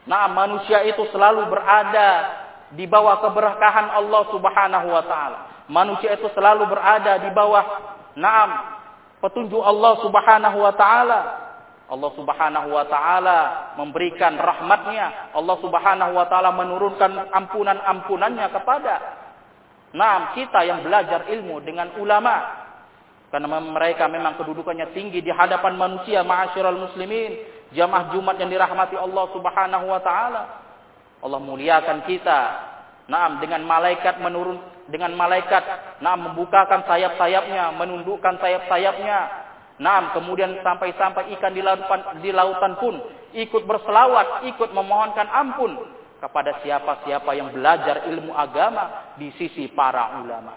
Nah, 0.05 0.29
manusia 0.29 0.85
itu 0.85 1.01
selalu 1.09 1.49
berada 1.49 2.09
di 2.77 2.85
bawah 2.85 3.25
keberkahan 3.25 3.89
Allah 3.89 4.23
Subhanahu 4.29 4.87
wa 4.93 5.03
taala. 5.05 5.39
Manusia 5.65 6.13
itu 6.13 6.29
selalu 6.37 6.69
berada 6.69 7.25
di 7.25 7.29
bawah 7.33 7.65
naam 8.13 8.49
petunjuk 9.17 9.61
Allah 9.65 9.93
Subhanahu 10.05 10.57
wa 10.61 10.73
taala. 10.77 11.19
Allah 11.85 12.11
Subhanahu 12.17 12.69
wa 12.73 12.85
taala 12.89 13.39
memberikan 13.77 14.33
rahmatnya. 14.41 15.37
Allah 15.37 15.57
Subhanahu 15.61 16.11
wa 16.17 16.25
taala 16.25 16.49
menurunkan 16.57 17.29
ampunan-ampunannya 17.29 18.47
kepada 18.49 18.93
naam 19.93 20.33
kita 20.33 20.65
yang 20.65 20.81
belajar 20.81 21.29
ilmu 21.29 21.61
dengan 21.61 21.93
ulama. 22.01 22.65
Karena 23.29 23.61
mereka 23.61 24.09
memang 24.09 24.39
kedudukannya 24.39 24.95
tinggi 24.95 25.19
di 25.19 25.29
hadapan 25.29 25.75
manusia, 25.77 26.23
ma'asyiral 26.25 26.89
muslimin 26.89 27.37
jamaah 27.75 28.15
Jumat 28.15 28.39
yang 28.41 28.49
dirahmati 28.49 28.97
Allah 28.97 29.25
Subhanahu 29.29 29.85
wa 29.85 30.01
taala. 30.01 30.43
Allah 31.21 31.39
muliakan 31.41 32.01
kita. 32.09 32.39
Naam 33.05 33.37
dengan 33.37 33.61
malaikat 33.61 34.17
menurun 34.17 34.57
dengan 34.89 35.13
malaikat 35.13 35.61
naam 36.01 36.25
membukakan 36.33 36.81
sayap-sayapnya, 36.89 37.77
menundukkan 37.77 38.41
sayap-sayapnya. 38.41 39.44
Naam 39.75 40.15
kemudian 40.15 40.63
sampai-sampai 40.63 41.35
ikan 41.35 41.51
di 41.51 41.59
lautan 41.59 42.23
di 42.23 42.31
lautan 42.31 42.79
pun 42.79 42.95
ikut 43.35 43.67
berselawat, 43.67 44.47
ikut 44.47 44.71
memohonkan 44.71 45.27
ampun 45.27 45.75
kepada 46.23 46.63
siapa-siapa 46.63 47.27
yang 47.35 47.51
belajar 47.51 48.07
ilmu 48.07 48.31
agama 48.31 49.11
di 49.19 49.35
sisi 49.35 49.67
para 49.75 50.23
ulama. 50.23 50.55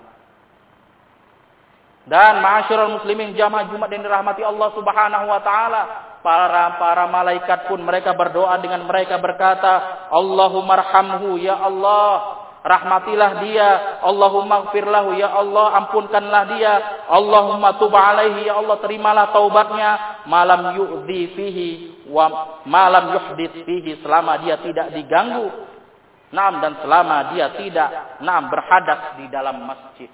Dan 2.09 2.41
ma'asyiral 2.41 2.95
muslimin 3.03 3.37
jamaah 3.37 3.69
Jumat 3.69 3.91
yang 3.93 4.07
dirahmati 4.07 4.41
Allah 4.41 4.69
Subhanahu 4.73 5.27
wa 5.29 5.41
taala, 5.45 5.83
para 6.23 6.79
para 6.79 7.05
malaikat 7.11 7.69
pun 7.69 7.83
mereka 7.83 8.15
berdoa 8.15 8.57
dengan 8.63 8.87
mereka 8.87 9.19
berkata, 9.19 10.07
Allahumma 10.15 10.79
arhamhu 10.79 11.37
ya 11.37 11.59
Allah, 11.59 12.38
rahmatilah 12.69 13.31
dia, 13.49 13.69
Allahumma 14.05 14.69
gfirlahu 14.69 15.17
ya 15.17 15.33
Allah, 15.33 15.81
ampunkanlah 15.81 16.43
dia, 16.53 16.73
Allahumma 17.09 17.81
tub 17.81 17.97
alaihi 17.97 18.45
ya 18.45 18.61
Allah, 18.61 18.77
terimalah 18.85 19.33
taubatnya, 19.33 20.23
malam 20.29 20.77
yu'dhi 20.77 21.23
fihi 21.33 21.71
wa 22.09 22.59
malam 22.65 23.13
yuhdith 23.17 23.65
fihi 23.65 24.01
selama 24.01 24.41
dia 24.41 24.61
tidak 24.61 24.93
diganggu. 24.97 25.49
Naam 26.29 26.61
dan 26.61 26.77
selama 26.85 27.33
dia 27.33 27.57
tidak 27.57 28.21
naam 28.21 28.53
berhadas 28.53 29.17
di 29.17 29.33
dalam 29.33 29.65
masjid. 29.65 30.13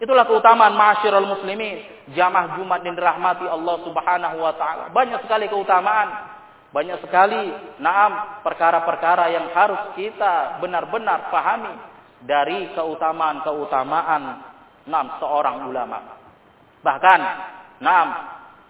Itulah 0.00 0.24
keutamaan 0.28 0.72
ma'asyiral 0.72 1.24
muslimin, 1.24 1.84
jamaah 2.16 2.56
Jumat 2.56 2.80
yang 2.84 2.96
dirahmati 2.96 3.44
Allah 3.44 3.76
Subhanahu 3.84 4.36
wa 4.40 4.52
taala. 4.56 4.92
Banyak 4.92 5.24
sekali 5.24 5.52
keutamaan. 5.52 6.35
Banyak 6.76 7.08
sekali 7.08 7.56
naam 7.80 8.44
perkara-perkara 8.44 9.32
yang 9.32 9.48
harus 9.56 9.96
kita 9.96 10.60
benar-benar 10.60 11.32
pahami 11.32 11.72
dari 12.20 12.68
keutamaan-keutamaan 12.76 14.22
naam 14.84 15.16
seorang 15.16 15.72
ulama. 15.72 16.04
Bahkan 16.84 17.20
naam 17.80 18.08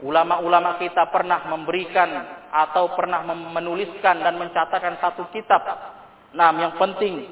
ulama-ulama 0.06 0.78
kita 0.78 1.10
pernah 1.10 1.50
memberikan 1.50 2.06
atau 2.54 2.94
pernah 2.94 3.26
menuliskan 3.26 4.22
dan 4.22 4.38
mencatatkan 4.38 5.02
satu 5.02 5.26
kitab 5.34 5.66
naam 6.30 6.62
yang 6.62 6.78
penting 6.78 7.26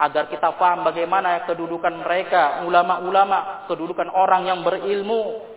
agar 0.00 0.32
kita 0.32 0.56
paham 0.56 0.80
bagaimana 0.80 1.44
kedudukan 1.44 1.92
mereka 1.92 2.64
ulama-ulama, 2.64 3.68
kedudukan 3.68 4.08
orang 4.16 4.48
yang 4.48 4.64
berilmu 4.64 5.55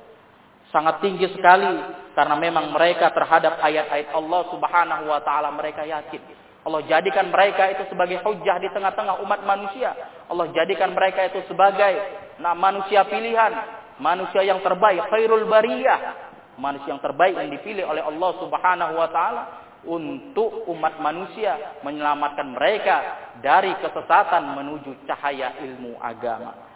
sangat 0.69 1.01
tinggi 1.01 1.25
sekali 1.33 1.81
karena 2.13 2.35
memang 2.37 2.73
mereka 2.73 3.09
terhadap 3.13 3.57
ayat-ayat 3.61 4.13
Allah 4.13 4.41
Subhanahu 4.53 5.03
wa 5.09 5.19
taala 5.21 5.49
mereka 5.53 5.85
yakin. 5.85 6.21
Allah 6.59 6.83
jadikan 6.85 7.31
mereka 7.31 7.71
itu 7.71 7.87
sebagai 7.89 8.19
hujah 8.21 8.59
di 8.61 8.69
tengah-tengah 8.69 9.23
umat 9.23 9.41
manusia. 9.47 9.95
Allah 10.29 10.51
jadikan 10.53 10.93
mereka 10.93 11.25
itu 11.25 11.41
sebagai 11.47 11.97
nah, 12.37 12.53
manusia 12.53 13.07
pilihan, 13.07 13.51
manusia 13.97 14.43
yang 14.43 14.59
terbaik, 14.61 15.07
khairul 15.09 15.47
bariyah. 15.47 16.29
Manusia 16.59 16.91
yang 16.91 16.99
terbaik 16.99 17.39
yang 17.39 17.49
dipilih 17.55 17.87
oleh 17.87 18.03
Allah 18.03 18.31
Subhanahu 18.43 18.93
wa 18.99 19.07
taala 19.07 19.43
untuk 19.87 20.67
umat 20.67 20.99
manusia 20.99 21.79
menyelamatkan 21.87 22.51
mereka 22.51 22.97
dari 23.39 23.71
kesesatan 23.79 24.59
menuju 24.59 25.07
cahaya 25.07 25.55
ilmu 25.63 25.95
agama. 26.03 26.68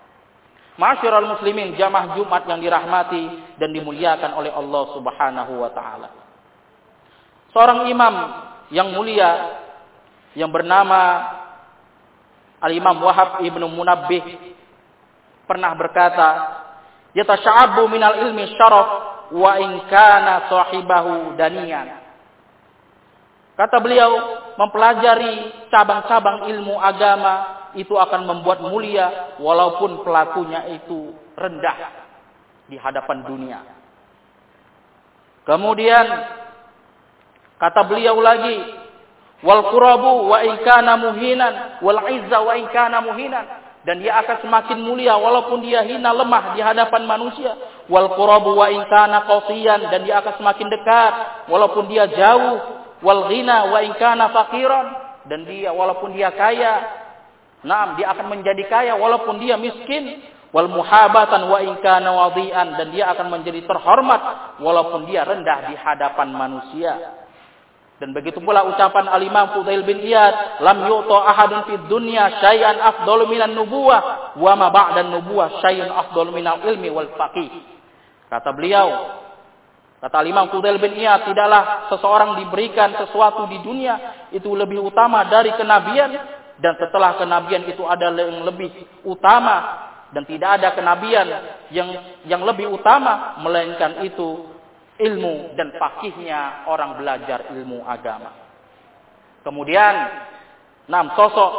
Masyarul 0.73 1.37
muslimin 1.37 1.77
jamaah 1.77 2.17
Jumat 2.17 2.49
yang 2.49 2.57
dirahmati 2.57 3.55
dan 3.61 3.69
dimuliakan 3.69 4.33
oleh 4.33 4.49
Allah 4.49 4.83
Subhanahu 4.97 5.53
wa 5.61 5.69
taala. 5.69 6.09
Seorang 7.53 7.85
imam 7.93 8.15
yang 8.73 8.89
mulia 8.89 9.61
yang 10.33 10.49
bernama 10.49 11.29
Al-Imam 12.57 12.97
Wahab 13.05 13.45
Ibnu 13.45 13.69
Munabbih 13.69 14.23
pernah 15.45 15.77
berkata, 15.77 16.29
"Yatasha'abu 17.13 17.85
minal 17.85 18.25
ilmi 18.25 18.57
syaraf 18.57 18.89
wa 19.29 19.51
in 19.61 19.77
kana 19.93 20.49
sahibahu 20.49 21.37
daniyan." 21.37 22.01
Kata 23.53 23.77
beliau, 23.77 24.09
mempelajari 24.57 25.69
cabang-cabang 25.69 26.49
ilmu 26.49 26.81
agama 26.81 27.62
itu 27.75 27.93
akan 27.97 28.29
membuat 28.29 28.61
mulia 28.61 29.37
walaupun 29.41 30.05
pelakunya 30.05 30.69
itu 30.77 31.13
rendah 31.33 31.77
di 32.69 32.77
hadapan 32.77 33.25
dunia. 33.25 33.59
Kemudian 35.43 36.05
kata 37.59 37.81
beliau 37.83 38.17
lagi 38.23 38.63
wal 39.43 39.67
qurabu 39.73 40.31
wa 40.31 40.39
in 40.39 40.55
kana 40.63 40.95
muhinan 40.95 41.83
wal 41.83 41.99
izza 42.07 42.39
wa 42.39 42.53
in 42.55 42.67
kana 42.71 43.03
muhinan. 43.03 43.45
Dan 43.83 43.99
dia 43.99 44.15
akan 44.23 44.47
semakin 44.47 44.79
mulia 44.79 45.19
walaupun 45.19 45.59
dia 45.59 45.83
hina 45.83 46.15
lemah 46.15 46.55
di 46.55 46.63
hadapan 46.63 47.03
manusia. 47.03 47.51
Wal 47.91 48.15
qurabu 48.15 48.55
wa 48.55 48.71
in 48.71 48.79
kana 48.87 49.27
qasiyan 49.27 49.91
dan 49.91 50.07
dia 50.07 50.23
akan 50.23 50.39
semakin 50.39 50.71
dekat 50.71 51.13
walaupun 51.51 51.91
dia 51.91 52.07
jauh. 52.07 52.79
Wal 53.03 53.27
ghina 53.27 53.67
wa 53.75 53.83
in 53.83 53.91
kana 53.99 54.31
faqiran. 54.31 54.87
Dan 55.27 55.43
dia 55.43 55.75
walaupun 55.75 56.15
dia 56.15 56.31
kaya 56.31 57.02
Naam, 57.63 57.95
dia 57.95 58.11
akan 58.11 58.27
menjadi 58.27 58.63
kaya 58.67 58.93
walaupun 58.99 59.39
dia 59.39 59.55
miskin. 59.55 60.31
Wal 60.53 60.69
muhabatan 60.69 61.49
wa 61.49 61.57
in 61.65 61.81
kana 61.81 62.13
wadian 62.13 62.77
dan 62.77 62.93
dia 62.93 63.09
akan 63.09 63.33
menjadi 63.33 63.65
terhormat 63.65 64.53
walaupun 64.61 65.09
dia 65.09 65.25
rendah 65.25 65.65
di 65.65 65.73
hadapan 65.73 66.29
manusia. 66.29 66.93
Dan 67.97 68.13
begitu 68.13 68.37
pula 68.37 68.61
ucapan 68.61 69.09
Al-Imam 69.09 69.57
Fudail 69.57 69.81
bin 69.81 70.03
Iyad, 70.05 70.61
lam 70.61 70.85
yu'ta 70.85 71.17
ahadun 71.25 71.65
fid 71.71 71.83
dunya 71.89 72.37
syai'an 72.37 72.77
afdalu 72.77 73.33
minan 73.33 73.57
nubuwah 73.57 74.35
wa 74.37 74.53
ma 74.53 74.69
ba'dan 74.69 75.09
nubuwah 75.09 75.57
syai'an 75.65 75.89
afdalu 75.89 76.37
minal 76.37 76.61
ilmi 76.61 76.91
wal 76.93 77.09
faqih. 77.17 77.49
Kata 78.29 78.53
beliau, 78.53 78.89
kata 80.05 80.21
Imam 80.21 80.53
Fudail 80.53 80.77
bin 80.77 80.93
Iyad, 80.99 81.33
tidaklah 81.33 81.89
seseorang 81.89 82.37
diberikan 82.45 82.93
sesuatu 82.93 83.49
di 83.49 83.57
dunia 83.65 84.29
itu 84.29 84.53
lebih 84.53 84.85
utama 84.85 85.25
dari 85.25 85.49
kenabian 85.57 86.42
dan 86.61 86.77
setelah 86.77 87.17
kenabian 87.17 87.65
itu 87.65 87.81
ada 87.85 88.13
yang 88.13 88.45
lebih 88.45 88.69
utama 89.05 89.89
dan 90.13 90.23
tidak 90.29 90.61
ada 90.61 90.69
kenabian 90.77 91.27
yang 91.73 91.89
yang 92.29 92.41
lebih 92.45 92.69
utama 92.69 93.41
melainkan 93.41 94.05
itu 94.05 94.53
ilmu 95.01 95.57
dan 95.57 95.73
fakihnya 95.73 96.69
orang 96.69 97.01
belajar 97.01 97.49
ilmu 97.49 97.81
agama. 97.81 98.29
Kemudian 99.41 99.93
enam 100.85 101.17
sosok 101.17 101.51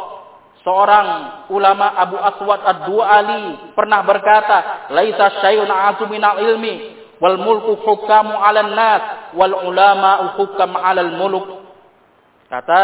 seorang 0.63 1.07
ulama 1.51 1.99
Abu 1.99 2.17
Aswad 2.17 2.61
Ad-Du'ali 2.65 3.75
pernah 3.75 4.01
berkata, 4.07 4.89
"Laisa 4.95 5.43
syai'un 5.43 5.69
a'zu 5.69 6.07
minal 6.09 6.41
ilmi 6.41 6.97
wal 7.19 7.37
mulku 7.43 7.83
hukamu 7.83 8.39
'alan 8.39 8.73
nas 8.73 9.03
wal 9.35 9.67
ulama 9.67 10.39
hukam 10.39 10.73
'alal 10.79 11.13
muluk." 11.19 11.47
Kata 12.49 12.83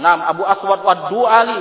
Nam 0.00 0.24
Abu 0.24 0.42
Aswad 0.46 0.80
wad 0.86 1.10
Ali 1.10 1.60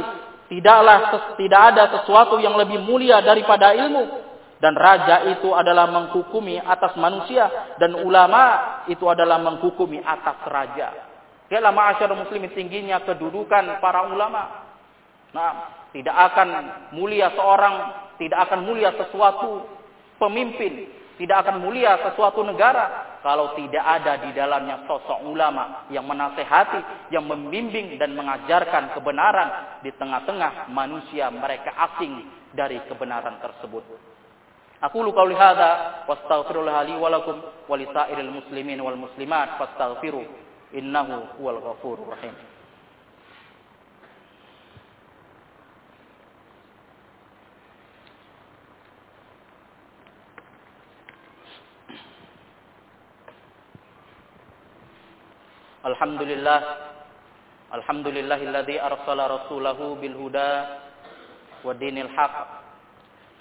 tidaklah 0.52 1.32
tidak 1.40 1.62
ada 1.74 1.84
sesuatu 2.00 2.40
yang 2.40 2.56
lebih 2.60 2.80
mulia 2.84 3.24
daripada 3.24 3.72
ilmu 3.76 4.04
dan 4.62 4.78
raja 4.78 5.26
itu 5.34 5.52
adalah 5.58 5.90
menghukumi 5.90 6.62
atas 6.62 6.94
manusia 6.96 7.76
dan 7.82 7.98
ulama 7.98 8.84
itu 8.86 9.04
adalah 9.10 9.42
menghukumi 9.42 10.00
atas 10.06 10.38
raja. 10.46 11.10
Ialah 11.52 11.74
ma'asyar 11.76 12.16
muslimin 12.16 12.54
tingginya 12.56 13.04
kedudukan 13.04 13.82
para 13.84 14.08
ulama. 14.08 14.72
Nah, 15.36 15.52
tidak 15.92 16.16
akan 16.32 16.50
mulia 16.96 17.34
seorang, 17.36 17.76
tidak 18.16 18.48
akan 18.48 18.60
mulia 18.64 18.96
sesuatu 18.96 19.68
pemimpin, 20.16 20.88
tidak 21.20 21.44
akan 21.44 21.60
mulia 21.60 22.00
sesuatu 22.08 22.40
negara 22.46 23.11
kalau 23.22 23.54
tidak 23.54 23.86
ada 23.86 24.18
di 24.26 24.34
dalamnya 24.34 24.86
sosok 24.90 25.22
ulama 25.30 25.86
yang 25.94 26.06
menasehati, 26.10 27.10
yang 27.14 27.30
membimbing 27.30 28.02
dan 28.02 28.18
mengajarkan 28.18 28.98
kebenaran 28.98 29.80
di 29.86 29.94
tengah-tengah 29.94 30.74
manusia 30.74 31.30
mereka 31.30 31.70
asing 31.78 32.26
dari 32.54 32.82
kebenaran 32.90 33.38
tersebut. 33.38 33.86
Aku 34.82 35.06
lu 35.06 35.14
qauli 35.14 35.38
hadza 35.38 36.04
wastaghfirullah 36.10 36.82
li 36.90 36.98
wa 36.98 37.22
muslimin 38.34 38.82
wal 38.82 38.98
muslimat 38.98 39.62
fastaghfiru 39.62 40.26
innahu 40.74 41.38
huwal 41.38 41.62
ghafurur 41.62 42.18
rahim. 42.18 42.34
Alhamdulillah. 56.02 56.60
Alhamdulillahilladzi 57.78 58.82
arsala 58.82 59.30
rasulahu 59.30 60.02
bil 60.02 60.18
huda 60.18 60.82
wa 61.62 61.78
dinil 61.78 62.10
haq 62.10 62.66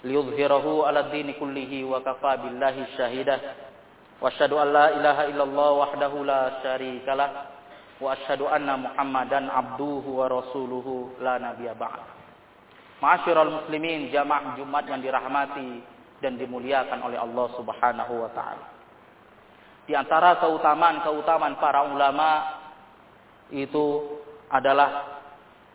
liyudhhirahu 0.05 0.85
'ala 0.85 1.09
dini 1.09 1.41
kullihi 1.41 1.81
wa 1.81 2.05
kafa 2.05 2.37
billahi 2.37 2.85
syahida 2.93 3.41
wa 4.21 4.29
asyhadu 4.29 4.61
an 4.61 4.67
la 4.77 4.87
ilaha 4.93 5.23
illallah 5.25 5.69
wahdahu 5.73 6.21
la 6.21 6.61
syarikalah 6.61 7.29
wa 7.97 8.13
asyhadu 8.13 8.45
anna 8.45 8.77
muhammadan 8.77 9.49
abduhu 9.49 10.21
wa 10.21 10.29
rasuluhu 10.29 11.17
la 11.17 11.41
nabiyya 11.41 11.73
ba'd. 11.73 12.05
Ma'asyiral 13.01 13.57
muslimin 13.57 14.13
jamaah 14.13 14.53
Jumat 14.53 14.85
yang 14.85 15.01
dirahmati 15.01 15.81
dan 16.21 16.37
dimuliakan 16.37 17.09
oleh 17.09 17.17
Allah 17.17 17.47
Subhanahu 17.57 18.13
wa 18.21 18.29
taala 18.37 18.70
di 19.91 19.93
antara 19.99 20.39
keutamaan-keutamaan 20.39 21.59
para 21.59 21.83
ulama 21.83 22.47
itu 23.51 24.07
adalah 24.47 25.19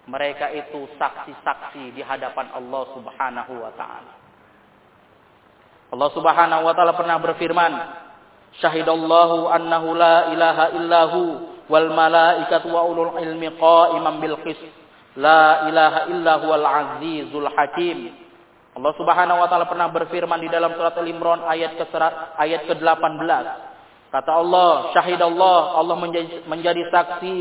mereka 0.08 0.48
itu 0.56 0.88
saksi-saksi 0.96 1.92
di 1.92 2.00
hadapan 2.00 2.48
Allah 2.56 2.96
Subhanahu 2.96 3.52
wa 3.60 3.68
taala. 3.76 4.12
Allah 5.92 6.10
Subhanahu 6.16 6.64
wa 6.64 6.72
taala 6.72 6.96
pernah 6.96 7.20
berfirman, 7.20 7.72
"Syahidallahu 8.56 9.52
annahu 9.52 9.92
la 9.92 10.32
ilaha 10.32 10.64
illahu 10.80 11.20
wal 11.68 11.92
malaikatu 11.92 12.72
wa 12.72 12.88
ulul 12.88 13.20
ilmi 13.20 13.52
qa'iman 13.52 14.16
bil 14.16 14.40
qist. 14.48 14.64
La 15.20 15.68
ilaha 15.68 16.08
illa 16.08 16.32
huwal 16.40 16.64
azizul 16.64 17.52
hakim." 17.52 18.16
Allah 18.80 18.92
Subhanahu 18.96 19.44
wa 19.44 19.48
taala 19.52 19.68
pernah 19.68 19.92
berfirman 19.92 20.40
di 20.40 20.48
dalam 20.48 20.72
surat 20.72 20.96
Al-Imran 20.96 21.44
ayat 21.44 21.76
ke 21.76 21.84
ayat 22.40 22.64
ke-18, 22.64 23.75
Kata 24.10 24.32
Allah, 24.38 24.94
syahid 24.94 25.18
Allah, 25.18 25.58
Allah 25.82 25.96
menjadi, 25.98 26.46
menjadi 26.46 26.82
saksi 26.88 27.38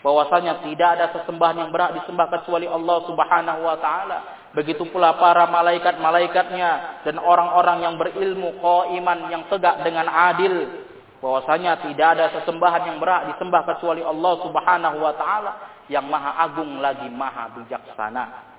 bahwasanya 0.00 0.64
tidak 0.64 0.88
ada 0.96 1.06
sesembahan 1.20 1.56
yang 1.60 1.70
berhak 1.70 1.92
disembah 2.02 2.26
kecuali 2.32 2.66
Allah 2.66 2.98
Subhanahu 3.04 3.60
wa 3.62 3.76
taala. 3.78 4.18
Begitu 4.50 4.82
pula 4.90 5.14
para 5.14 5.46
malaikat-malaikatnya 5.46 7.04
dan 7.06 7.16
orang-orang 7.22 7.86
yang 7.86 7.94
berilmu 7.94 8.58
iman 8.98 9.18
yang 9.30 9.46
tegak 9.46 9.86
dengan 9.86 10.10
adil 10.10 10.82
bahwasanya 11.20 11.84
tidak 11.84 12.08
ada 12.18 12.26
sesembahan 12.40 12.82
yang 12.90 12.98
berhak 12.98 13.30
disembah 13.36 13.62
kecuali 13.68 14.02
Allah 14.02 14.32
Subhanahu 14.42 14.96
wa 14.98 15.14
taala 15.14 15.52
yang 15.86 16.08
maha 16.08 16.42
agung 16.48 16.80
lagi 16.82 17.06
maha 17.12 17.54
bijaksana. 17.60 18.50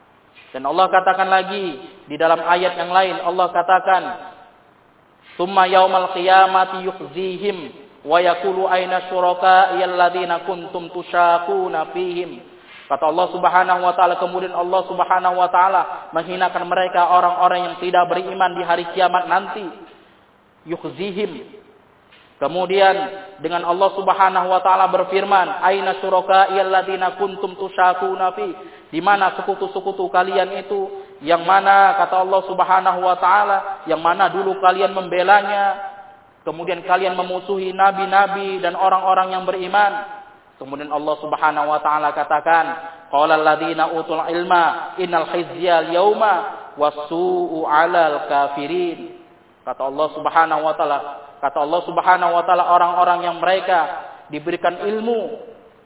Dan 0.52 0.68
Allah 0.68 0.88
katakan 0.88 1.28
lagi 1.28 1.80
di 2.08 2.16
dalam 2.16 2.40
ayat 2.44 2.76
yang 2.76 2.92
lain 2.92 3.24
Allah 3.24 3.48
katakan 3.52 4.02
Summa 5.40 5.68
yaumal 5.68 6.12
qiyamati 6.12 6.84
yukhzihim 6.84 7.58
wa 8.04 8.18
yaqulu 8.20 8.68
aina 8.68 9.08
syuraka'i 9.08 9.80
alladziina 9.82 10.44
kuntum 10.44 10.90
tusyaquna 10.92 11.94
fihim. 11.94 12.42
Kata 12.92 13.08
Allah 13.08 13.28
Subhanahu 13.32 13.82
wa 13.88 13.94
taala 13.96 14.20
kemudian 14.20 14.52
Allah 14.52 14.82
Subhanahu 14.84 15.36
wa 15.40 15.48
taala 15.48 16.12
menghinakan 16.12 16.68
mereka 16.68 17.08
orang-orang 17.08 17.72
yang 17.72 17.76
tidak 17.80 18.04
beriman 18.12 18.52
di 18.52 18.64
hari 18.68 18.84
kiamat 18.92 19.32
nanti. 19.32 19.64
Yukhzihim. 20.68 21.62
Kemudian 22.42 22.96
dengan 23.40 23.64
Allah 23.70 23.90
Subhanahu 23.96 24.48
wa 24.50 24.60
taala 24.60 24.92
berfirman, 24.92 25.62
"Aina 25.62 26.02
syuraka'i 26.04 26.58
alladziina 26.60 27.16
kuntum 27.16 27.56
tusyaquna 27.56 28.34
fi?" 28.36 28.50
Di 28.92 29.00
mana 29.00 29.40
sekutu-sekutu 29.40 30.12
kalian 30.12 30.52
itu 30.60 31.01
yang 31.22 31.46
mana 31.46 32.02
kata 32.02 32.26
Allah 32.26 32.42
Subhanahu 32.50 33.00
wa 33.06 33.16
taala, 33.22 33.86
yang 33.86 34.02
mana 34.02 34.26
dulu 34.34 34.58
kalian 34.58 34.90
membelanya, 34.90 35.78
kemudian 36.42 36.82
kalian 36.82 37.14
memusuhi 37.14 37.70
nabi-nabi 37.78 38.58
dan 38.58 38.74
orang-orang 38.74 39.38
yang 39.38 39.46
beriman. 39.46 40.22
Kemudian 40.58 40.90
Allah 40.90 41.16
Subhanahu 41.22 41.68
wa 41.70 41.80
taala 41.82 42.10
katakan, 42.18 42.66
qala 43.14 43.38
alladziina 43.38 43.94
utul 43.94 44.22
ilma 44.34 44.98
innal 44.98 45.30
khizya 45.30 45.86
al-yauma 45.86 46.34
wasu'u 46.74 47.70
'alal 47.70 48.26
kafirin. 48.26 49.22
Kata 49.62 49.94
Allah 49.94 50.08
Subhanahu 50.18 50.62
wa 50.66 50.74
taala, 50.74 50.98
kata 51.38 51.58
Allah 51.62 51.82
Subhanahu 51.86 52.32
wa 52.34 52.44
taala 52.50 52.66
orang-orang 52.66 53.30
yang 53.30 53.38
mereka 53.38 54.10
diberikan 54.34 54.82
ilmu 54.82 55.38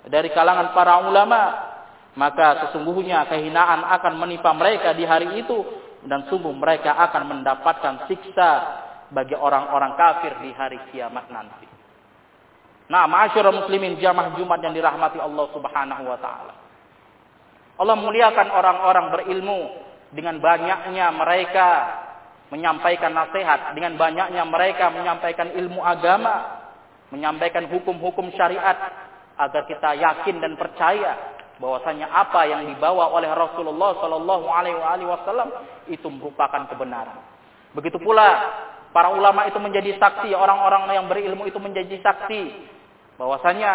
dari 0.08 0.32
kalangan 0.32 0.72
para 0.72 1.04
ulama 1.04 1.75
maka 2.16 2.68
sesungguhnya 2.68 3.28
kehinaan 3.28 3.84
akan 3.84 4.14
menimpa 4.16 4.56
mereka 4.56 4.96
di 4.96 5.04
hari 5.04 5.44
itu 5.44 5.64
dan 6.08 6.24
sungguh 6.32 6.56
mereka 6.56 6.96
akan 6.96 7.24
mendapatkan 7.28 8.08
siksa 8.08 8.52
bagi 9.12 9.36
orang-orang 9.36 9.94
kafir 10.00 10.34
di 10.40 10.56
hari 10.56 10.80
kiamat 10.90 11.28
nanti. 11.28 11.68
Nah, 12.86 13.10
ma'asyiral 13.10 13.66
muslimin 13.66 13.98
jamaah 13.98 14.38
Jumat 14.38 14.62
yang 14.62 14.74
dirahmati 14.78 15.18
Allah 15.18 15.46
Subhanahu 15.52 16.04
wa 16.06 16.20
taala. 16.22 16.54
Allah 17.76 17.98
muliakan 18.00 18.48
orang-orang 18.54 19.06
berilmu 19.12 19.60
dengan 20.16 20.40
banyaknya 20.40 21.12
mereka 21.12 21.68
menyampaikan 22.54 23.12
nasihat, 23.12 23.74
dengan 23.74 23.98
banyaknya 24.00 24.46
mereka 24.48 24.94
menyampaikan 24.94 25.52
ilmu 25.52 25.82
agama, 25.82 26.62
menyampaikan 27.10 27.68
hukum-hukum 27.68 28.32
syariat 28.38 28.78
agar 29.36 29.64
kita 29.68 29.98
yakin 29.98 30.40
dan 30.40 30.54
percaya 30.56 31.35
bahwasanya 31.60 32.12
apa 32.12 32.44
yang 32.48 32.68
dibawa 32.68 33.12
oleh 33.16 33.32
Rasulullah 33.32 33.96
Shallallahu 34.00 34.46
Alaihi 34.52 35.08
Wasallam 35.08 35.50
itu 35.88 36.08
merupakan 36.12 36.68
kebenaran. 36.68 37.24
Begitu 37.72 37.96
pula 38.00 38.28
para 38.92 39.12
ulama 39.12 39.48
itu 39.48 39.60
menjadi 39.60 39.96
saksi, 40.00 40.36
orang-orang 40.36 40.92
yang 40.92 41.08
berilmu 41.08 41.48
itu 41.48 41.60
menjadi 41.60 42.00
saksi 42.04 42.72
bahwasanya 43.16 43.72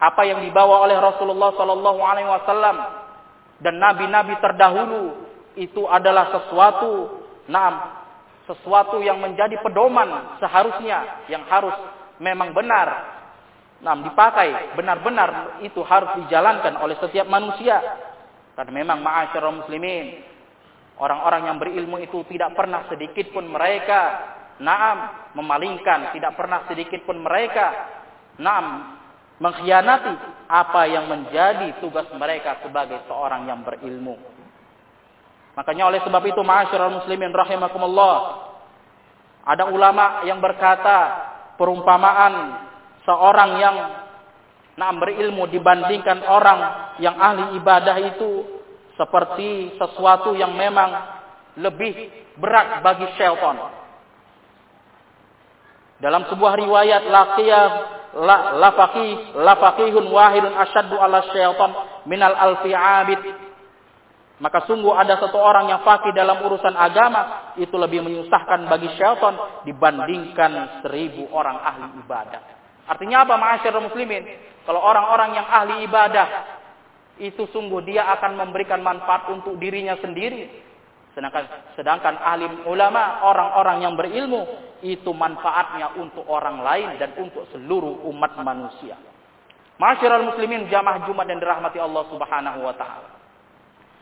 apa 0.00 0.22
yang 0.24 0.40
dibawa 0.44 0.84
oleh 0.84 0.96
Rasulullah 0.96 1.52
Shallallahu 1.56 2.00
Alaihi 2.00 2.28
Wasallam 2.28 2.76
dan 3.60 3.74
nabi-nabi 3.76 4.36
terdahulu 4.40 5.28
itu 5.56 5.84
adalah 5.84 6.32
sesuatu, 6.32 7.20
nam, 7.48 8.00
sesuatu 8.48 9.04
yang 9.04 9.20
menjadi 9.20 9.60
pedoman 9.60 10.40
seharusnya 10.40 11.28
yang 11.28 11.44
harus 11.44 11.76
memang 12.16 12.56
benar 12.56 13.19
Nah, 13.80 13.96
dipakai 13.96 14.76
benar-benar 14.76 15.60
itu 15.64 15.80
harus 15.80 16.20
dijalankan 16.24 16.76
oleh 16.84 17.00
setiap 17.00 17.24
manusia. 17.28 17.80
Karena 18.52 18.72
memang 18.76 19.00
ma'asyiral 19.00 19.64
muslimin, 19.64 20.20
orang-orang 21.00 21.48
yang 21.48 21.56
berilmu 21.56 21.96
itu 22.04 22.20
tidak 22.28 22.52
pernah 22.52 22.84
sedikit 22.92 23.32
pun 23.32 23.48
mereka 23.48 24.00
naam 24.60 25.32
memalingkan, 25.32 26.12
tidak 26.12 26.36
pernah 26.36 26.68
sedikit 26.68 27.00
pun 27.08 27.16
mereka 27.16 27.72
naam 28.36 28.96
mengkhianati 29.40 30.12
apa 30.52 30.82
yang 30.84 31.08
menjadi 31.08 31.80
tugas 31.80 32.04
mereka 32.12 32.60
sebagai 32.60 33.00
seorang 33.08 33.48
yang 33.48 33.64
berilmu. 33.64 34.20
Makanya 35.56 35.88
oleh 35.88 36.04
sebab 36.04 36.20
itu 36.28 36.44
ma'asyiral 36.44 37.00
muslimin 37.00 37.32
rahimakumullah 37.32 38.44
ada 39.40 39.72
ulama 39.72 40.20
yang 40.28 40.36
berkata 40.36 41.26
perumpamaan 41.56 42.68
seorang 43.10 43.50
yang 43.58 43.76
nak 44.78 44.90
berilmu 45.02 45.50
dibandingkan 45.50 46.22
orang 46.30 46.94
yang 47.02 47.18
ahli 47.18 47.58
ibadah 47.58 47.96
itu 47.98 48.46
seperti 48.94 49.74
sesuatu 49.74 50.38
yang 50.38 50.54
memang 50.54 51.18
lebih 51.58 52.06
berat 52.38 52.78
bagi 52.86 53.10
syaitan. 53.18 53.58
Dalam 56.00 56.22
sebuah 56.32 56.54
riwayat 56.56 57.02
laqiyah 57.10 57.68
la 58.24 58.56
lafaqih 58.56 59.36
lafaqihun 59.36 60.04
wahidun 60.08 60.54
asyaddu 60.54 60.96
ala 60.96 61.28
syaitan 61.34 61.70
minal 62.06 62.32
alfi 62.32 62.70
abid. 62.72 63.20
Maka 64.40 64.64
sungguh 64.64 64.96
ada 64.96 65.20
satu 65.20 65.36
orang 65.36 65.68
yang 65.68 65.84
fakih 65.84 66.16
dalam 66.16 66.40
urusan 66.40 66.72
agama 66.72 67.52
itu 67.60 67.76
lebih 67.76 68.00
menyusahkan 68.00 68.64
bagi 68.72 68.88
syaitan 68.96 69.36
dibandingkan 69.68 70.80
seribu 70.80 71.28
orang 71.36 71.60
ahli 71.60 72.00
ibadah. 72.00 72.59
Artinya 72.90 73.22
apa 73.22 73.38
ma'asyar 73.38 73.78
muslimin? 73.78 74.26
Kalau 74.66 74.82
orang-orang 74.82 75.38
yang 75.38 75.46
ahli 75.46 75.86
ibadah 75.86 76.26
itu 77.22 77.46
sungguh 77.54 77.86
dia 77.86 78.10
akan 78.18 78.34
memberikan 78.34 78.82
manfaat 78.82 79.30
untuk 79.30 79.54
dirinya 79.62 79.94
sendiri. 80.02 80.50
Sedangkan 81.14 81.74
sedangkan 81.78 82.18
ahli 82.18 82.66
ulama, 82.66 83.22
orang-orang 83.30 83.86
yang 83.86 83.94
berilmu 83.94 84.42
itu 84.82 85.10
manfaatnya 85.14 85.94
untuk 86.00 86.26
orang 86.26 86.66
lain 86.66 86.88
dan 86.98 87.14
untuk 87.14 87.46
seluruh 87.54 88.02
umat 88.10 88.34
manusia. 88.42 88.98
Masyarul 89.78 90.34
muslimin 90.34 90.68
jamaah 90.68 91.06
Jumat 91.06 91.30
dan 91.30 91.38
dirahmati 91.38 91.78
Allah 91.78 92.04
Subhanahu 92.10 92.58
wa 92.66 92.74
taala. 92.74 93.10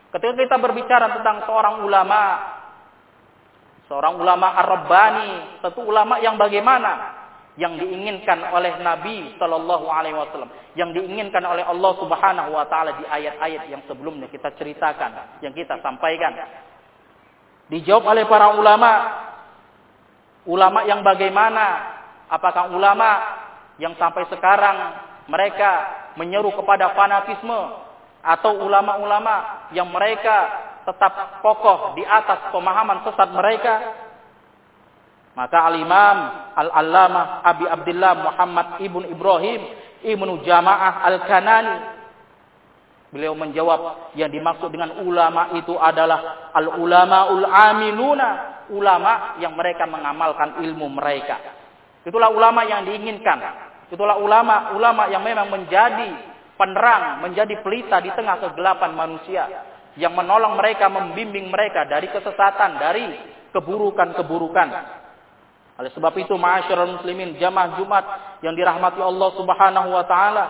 Ketika 0.09 0.33
kita 0.33 0.57
berbicara 0.57 1.13
tentang 1.13 1.45
seorang 1.45 1.85
ulama, 1.85 2.21
seorang 3.85 4.17
ulama 4.17 4.57
Ar-Rabbani, 4.57 5.61
tentu 5.61 5.85
ulama 5.85 6.17
yang 6.17 6.35
bagaimana? 6.35 7.18
Yang 7.59 7.75
diinginkan 7.75 8.39
oleh 8.55 8.79
Nabi 8.79 9.35
Shallallahu 9.35 9.91
Alaihi 9.91 10.15
Wasallam, 10.15 10.47
yang 10.79 10.95
diinginkan 10.95 11.43
oleh 11.43 11.67
Allah 11.67 11.91
Subhanahu 11.99 12.55
Wa 12.55 12.65
Taala 12.71 12.95
di 12.95 13.03
ayat-ayat 13.03 13.67
yang 13.67 13.83
sebelumnya 13.83 14.31
kita 14.31 14.55
ceritakan, 14.55 15.43
yang 15.43 15.51
kita 15.51 15.75
sampaikan. 15.83 16.39
Dijawab 17.67 18.15
oleh 18.15 18.23
para 18.31 18.55
ulama, 18.55 18.91
ulama 20.47 20.87
yang 20.87 21.03
bagaimana? 21.03 21.99
Apakah 22.31 22.71
ulama 22.71 23.09
yang 23.75 23.91
sampai 23.99 24.23
sekarang 24.31 24.77
mereka 25.27 25.71
menyeru 26.15 26.55
kepada 26.55 26.95
fanatisme 26.95 27.59
atau 28.23 28.55
ulama-ulama 28.63 29.67
yang 29.75 29.91
mereka 29.91 30.47
tetap 30.87 31.43
kokoh 31.43 31.93
di 31.99 32.07
atas 32.07 32.49
pemahaman 32.55 33.03
sesat 33.03 33.29
mereka 33.35 33.73
maka 35.39 35.71
al-imam 35.71 36.17
al-allamah 36.51 37.47
Abi 37.47 37.63
Abdullah 37.63 38.11
Muhammad 38.19 38.67
ibn 38.83 39.07
Ibrahim 39.07 39.61
ibnu 40.03 40.43
Jamaah 40.43 41.07
al-Kanani. 41.07 41.75
Beliau 43.09 43.33
menjawab 43.33 44.13
yang 44.19 44.29
dimaksud 44.29 44.67
dengan 44.67 44.99
ulama 45.01 45.55
itu 45.55 45.79
adalah 45.79 46.51
al-ulamaul 46.51 47.47
amiluna. 47.47 48.29
Ulama 48.69 49.39
yang 49.41 49.57
mereka 49.57 49.89
mengamalkan 49.89 50.61
ilmu 50.61 50.93
mereka. 50.93 51.41
Itulah 52.05 52.29
ulama 52.29 52.61
yang 52.69 52.85
diinginkan. 52.85 53.41
Itulah 53.89 54.21
ulama-ulama 54.21 55.09
yang 55.09 55.25
memang 55.25 55.49
menjadi 55.49 56.05
penerang, 56.53 57.25
menjadi 57.25 57.65
pelita 57.65 57.97
di 57.97 58.13
tengah 58.13 58.37
kegelapan 58.37 58.93
manusia. 58.93 59.49
Yang 59.97 60.21
menolong 60.21 60.53
mereka, 60.53 60.85
membimbing 60.85 61.49
mereka 61.49 61.89
dari 61.89 62.13
kesesatan, 62.13 62.77
dari 62.77 63.09
keburukan-keburukan. 63.57 64.98
Oleh 65.79 65.95
sebab 65.95 66.11
itu, 66.19 66.35
ma'asyiral 66.35 66.99
muslimin, 66.99 67.39
jamaah 67.39 67.79
Jumat 67.79 68.05
yang 68.43 68.51
dirahmati 68.51 68.99
Allah 68.99 69.29
Subhanahu 69.39 69.89
wa 69.95 70.03
taala, 70.03 70.45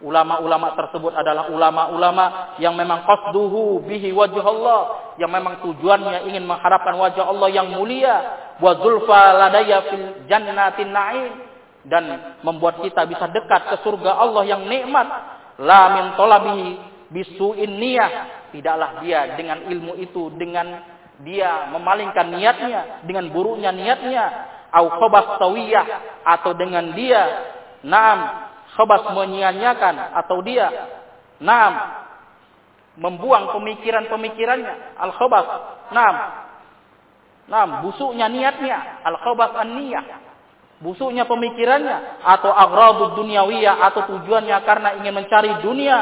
ulama-ulama 0.00 0.72
tersebut 0.72 1.12
adalah 1.12 1.52
ulama-ulama 1.52 2.56
yang 2.56 2.72
memang 2.72 3.04
qasduhu 3.04 3.84
bihi 3.84 4.08
wajh 4.16 4.40
Allah, 4.40 5.12
yang 5.20 5.28
memang 5.28 5.60
tujuannya 5.60 6.32
ingin 6.32 6.48
mengharapkan 6.48 6.96
wajah 6.96 7.28
Allah 7.28 7.48
yang 7.52 7.76
mulia, 7.76 8.16
wa 8.56 8.72
zulfa 8.80 9.36
ladaya 9.36 9.84
fil 9.92 10.24
jannatin 10.32 10.88
na'im 10.88 11.32
dan 11.84 12.04
membuat 12.40 12.80
kita 12.80 13.04
bisa 13.04 13.28
dekat 13.28 13.68
ke 13.68 13.76
surga 13.84 14.16
Allah 14.16 14.48
yang 14.48 14.64
nikmat. 14.64 15.04
La 15.60 15.92
min 15.92 16.04
talabihi 16.16 16.68
bisu'in 17.12 17.76
niyah. 17.76 18.12
Tidaklah 18.48 19.04
dia 19.04 19.36
dengan 19.36 19.66
ilmu 19.66 19.98
itu 20.00 20.32
dengan 20.40 20.93
dia 21.22 21.70
memalingkan 21.70 22.26
niatnya 22.34 23.06
dengan 23.06 23.30
buruknya 23.30 23.70
niatnya. 23.70 24.50
Au 24.74 24.90
khabas 24.90 25.38
tawiyah 25.38 25.86
atau 26.26 26.50
dengan 26.58 26.90
dia 26.98 27.22
naam 27.86 28.50
khabas 28.74 29.06
menyia-nyiakan 29.14 30.18
atau 30.18 30.42
dia 30.42 30.66
naam 31.38 32.02
membuang 32.98 33.54
pemikiran-pemikirannya. 33.54 34.98
Al 34.98 35.14
khabas 35.14 35.46
naam 35.94 36.16
naam 37.46 37.70
busuknya 37.86 38.26
niatnya. 38.26 39.06
Al 39.06 39.14
khabas 39.22 39.54
an-niyah 39.62 40.02
busuknya 40.82 41.30
pemikirannya. 41.30 42.26
Atau 42.26 42.50
aghrabud 42.50 43.14
dunyawiyah 43.14 43.78
atau 43.78 44.10
tujuannya 44.10 44.58
karena 44.66 44.98
ingin 44.98 45.14
mencari 45.14 45.62
dunia. 45.62 45.98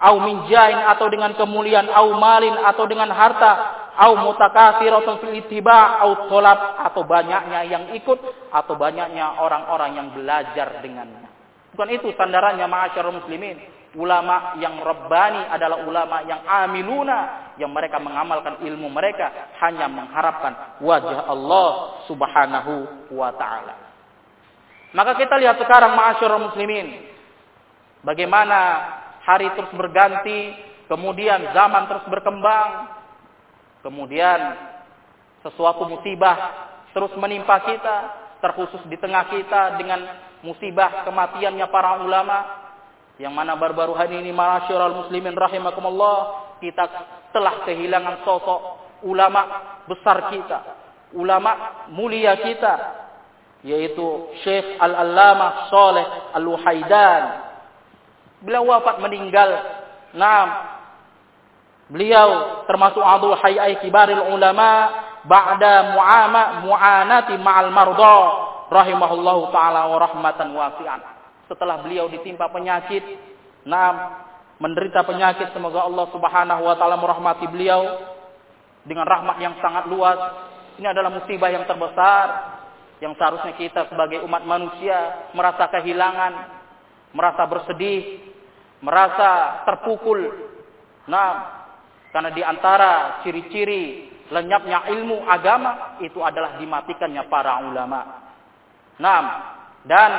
Au 0.00 0.16
minjain 0.18 0.80
atau 0.82 1.12
dengan 1.12 1.36
kemuliaan 1.36 1.92
au 1.92 2.16
malin 2.16 2.56
atau 2.64 2.88
dengan 2.88 3.12
harta 3.12 3.52
au 4.00 4.12
mutakathiratun 4.16 5.20
fil 5.20 5.36
ittiba 5.44 6.00
au 6.00 6.26
tolab 6.32 6.80
atau 6.88 7.04
banyaknya 7.04 7.68
yang 7.68 7.84
ikut 7.92 8.18
atau 8.48 8.74
banyaknya 8.74 9.38
orang-orang 9.44 9.90
yang 10.00 10.08
belajar 10.16 10.80
dengannya 10.80 11.28
bukan 11.76 11.88
itu 11.92 12.08
sandarannya 12.16 12.64
ma'asyarul 12.64 13.20
muslimin 13.20 13.60
ulama 13.94 14.56
yang 14.62 14.80
rabbani 14.80 15.50
adalah 15.50 15.84
ulama 15.84 16.24
yang 16.24 16.40
amiluna 16.46 17.52
yang 17.60 17.68
mereka 17.74 18.00
mengamalkan 18.00 18.62
ilmu 18.64 18.88
mereka 18.88 19.52
hanya 19.60 19.90
mengharapkan 19.90 20.80
wajah 20.80 21.28
Allah 21.28 22.00
Subhanahu 22.08 22.74
wa 23.12 23.30
taala 23.34 23.90
maka 24.90 25.14
kita 25.14 25.38
lihat 25.38 25.58
sekarang 25.62 25.94
ma'asyurul 25.94 26.50
muslimin. 26.50 27.06
Bagaimana 28.02 28.58
hari 29.22 29.52
terus 29.54 29.70
berganti, 29.76 30.56
kemudian 30.90 31.54
zaman 31.54 31.86
terus 31.86 32.04
berkembang, 32.10 32.90
kemudian 33.80 34.40
sesuatu 35.40 35.88
musibah 35.88 36.68
terus 36.92 37.12
menimpa 37.16 37.62
kita, 37.64 37.96
terkhusus 38.42 38.82
di 38.88 38.96
tengah 38.98 39.30
kita 39.30 39.78
dengan 39.78 40.00
musibah 40.42 41.04
kematiannya 41.06 41.66
para 41.68 42.00
ulama, 42.02 42.38
yang 43.20 43.36
mana 43.36 43.54
baru-baru 43.54 43.92
hari 43.92 44.18
ini 44.18 44.32
ma'asyurul 44.32 45.06
muslimin 45.06 45.36
rahimakumullah, 45.36 46.16
kita 46.58 46.84
telah 47.30 47.62
kehilangan 47.68 48.24
sosok 48.24 48.60
ulama 49.04 49.42
besar 49.86 50.32
kita, 50.32 50.58
ulama 51.16 51.86
mulia 51.92 52.36
kita, 52.40 52.74
yaitu 53.60 54.32
Syekh 54.40 54.80
Al-Allamah 54.80 55.68
Saleh 55.68 56.06
Al-Wahaidan. 56.36 57.22
Beliau 58.40 58.64
wafat 58.72 59.04
meninggal. 59.04 59.50
Naam. 60.16 60.79
Beliau 61.90 62.62
termasuk 62.70 63.02
adul 63.02 63.34
hayai 63.34 63.82
kibaril 63.82 64.30
ulama 64.30 64.94
ba'da 65.26 65.98
mu'ama 65.98 66.62
mu'anati 66.62 67.34
ma'al 67.42 67.74
marda 67.74 68.18
rahimahullahu 68.70 69.50
taala 69.50 69.90
wa 69.90 69.98
rahmatan 69.98 70.54
wasi'an. 70.54 71.02
Setelah 71.50 71.82
beliau 71.82 72.06
ditimpa 72.06 72.46
penyakit, 72.54 73.02
naam, 73.66 74.22
menderita 74.62 75.02
penyakit 75.02 75.50
semoga 75.50 75.82
Allah 75.82 76.06
Subhanahu 76.14 76.62
wa 76.62 76.74
taala 76.78 76.94
merahmati 76.94 77.50
beliau 77.50 77.82
dengan 78.86 79.04
rahmat 79.04 79.36
yang 79.42 79.58
sangat 79.58 79.90
luas. 79.90 80.18
Ini 80.78 80.94
adalah 80.94 81.10
musibah 81.10 81.50
yang 81.50 81.66
terbesar 81.66 82.26
yang 83.00 83.16
seharusnya 83.16 83.56
kita 83.56 83.88
sebagai 83.88 84.22
umat 84.28 84.44
manusia 84.44 85.28
merasa 85.32 85.66
kehilangan, 85.72 86.32
merasa 87.16 87.42
bersedih, 87.48 88.20
merasa 88.84 89.64
terpukul. 89.64 90.20
Nah, 91.08 91.59
karena 92.10 92.30
di 92.34 92.42
antara 92.42 93.22
ciri-ciri 93.22 94.10
lenyapnya 94.30 94.86
ilmu 94.94 95.26
agama 95.26 95.98
itu 96.02 96.18
adalah 96.22 96.58
dimatikannya 96.58 97.26
para 97.26 97.62
ulama. 97.66 98.00
Nah, 98.98 99.20
dan 99.86 100.12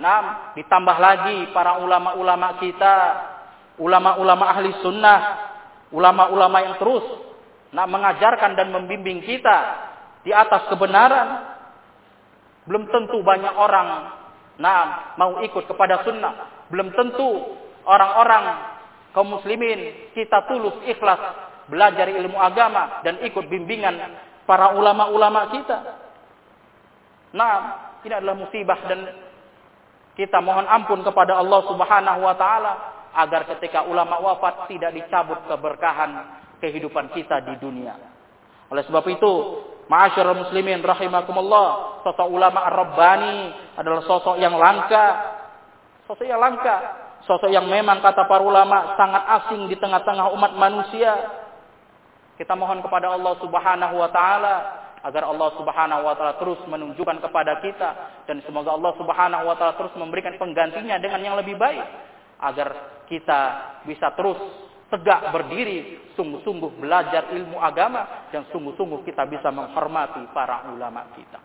nah, 0.00 0.20
ditambah 0.56 0.96
lagi 0.96 1.52
para 1.52 1.80
ulama-ulama 1.80 2.60
kita, 2.60 2.96
ulama-ulama 3.80 4.44
ahli 4.48 4.68
sunnah, 4.80 5.20
ulama-ulama 5.92 6.56
yang 6.64 6.76
terus 6.80 7.04
nah, 7.72 7.88
mengajarkan 7.88 8.56
dan 8.56 8.72
membimbing 8.72 9.24
kita 9.24 9.58
di 10.24 10.32
atas 10.32 10.68
kebenaran, 10.72 11.28
belum 12.68 12.88
tentu 12.92 13.20
banyak 13.24 13.54
orang 13.56 13.88
nah 14.56 15.12
mau 15.20 15.44
ikut 15.44 15.68
kepada 15.68 16.00
sunnah. 16.00 16.64
Belum 16.72 16.88
tentu 16.96 17.56
orang-orang 17.84 18.75
kaum 19.16 19.32
muslimin 19.32 20.12
kita 20.12 20.44
tulus 20.44 20.76
ikhlas 20.84 21.16
belajar 21.72 22.12
ilmu 22.12 22.36
agama 22.36 23.00
dan 23.00 23.16
ikut 23.24 23.48
bimbingan 23.48 23.96
para 24.44 24.76
ulama-ulama 24.76 25.48
kita. 25.56 25.78
Nah, 27.32 27.52
ini 28.04 28.12
adalah 28.12 28.36
musibah 28.36 28.76
dan 28.84 29.08
kita 30.20 30.44
mohon 30.44 30.68
ampun 30.68 31.00
kepada 31.00 31.40
Allah 31.40 31.60
Subhanahu 31.64 32.20
wa 32.20 32.36
taala 32.36 32.72
agar 33.16 33.48
ketika 33.56 33.88
ulama 33.88 34.20
wafat 34.20 34.68
tidak 34.68 34.92
dicabut 34.92 35.40
keberkahan 35.48 36.44
kehidupan 36.60 37.08
kita 37.16 37.40
di 37.40 37.56
dunia. 37.56 37.96
Oleh 38.68 38.84
sebab 38.84 39.04
itu, 39.08 39.32
Ma'asyiral 39.86 40.34
muslimin 40.34 40.82
rahimakumullah, 40.82 42.02
sosok 42.02 42.26
ulama 42.26 42.58
Ar-Rabbani 42.66 43.54
adalah 43.78 44.02
sosok 44.02 44.34
yang 44.42 44.58
langka. 44.58 45.06
Sosok 46.10 46.26
yang 46.26 46.42
langka, 46.42 47.05
sosok 47.26 47.50
yang 47.50 47.66
memang 47.66 47.98
kata 47.98 48.24
para 48.30 48.40
ulama 48.40 48.94
sangat 48.94 49.22
asing 49.42 49.66
di 49.66 49.76
tengah-tengah 49.76 50.30
umat 50.32 50.52
manusia. 50.54 51.12
Kita 52.38 52.54
mohon 52.54 52.80
kepada 52.80 53.10
Allah 53.10 53.34
Subhanahu 53.42 53.94
wa 53.98 54.10
taala 54.14 54.54
agar 55.02 55.26
Allah 55.26 55.50
Subhanahu 55.58 56.02
wa 56.06 56.14
taala 56.14 56.34
terus 56.38 56.60
menunjukkan 56.70 57.18
kepada 57.18 57.58
kita 57.60 57.88
dan 58.30 58.38
semoga 58.46 58.72
Allah 58.74 58.94
Subhanahu 58.94 59.42
wa 59.42 59.54
taala 59.58 59.74
terus 59.74 59.94
memberikan 59.98 60.38
penggantinya 60.38 61.02
dengan 61.02 61.20
yang 61.20 61.34
lebih 61.34 61.58
baik 61.58 61.82
agar 62.42 63.02
kita 63.10 63.40
bisa 63.88 64.12
terus 64.14 64.38
tegak 64.86 65.34
berdiri, 65.34 66.12
sungguh-sungguh 66.14 66.78
belajar 66.78 67.34
ilmu 67.34 67.58
agama 67.58 68.30
dan 68.30 68.46
sungguh-sungguh 68.54 69.02
kita 69.02 69.26
bisa 69.26 69.50
menghormati 69.50 70.22
para 70.30 70.70
ulama 70.70 71.10
kita. 71.18 71.42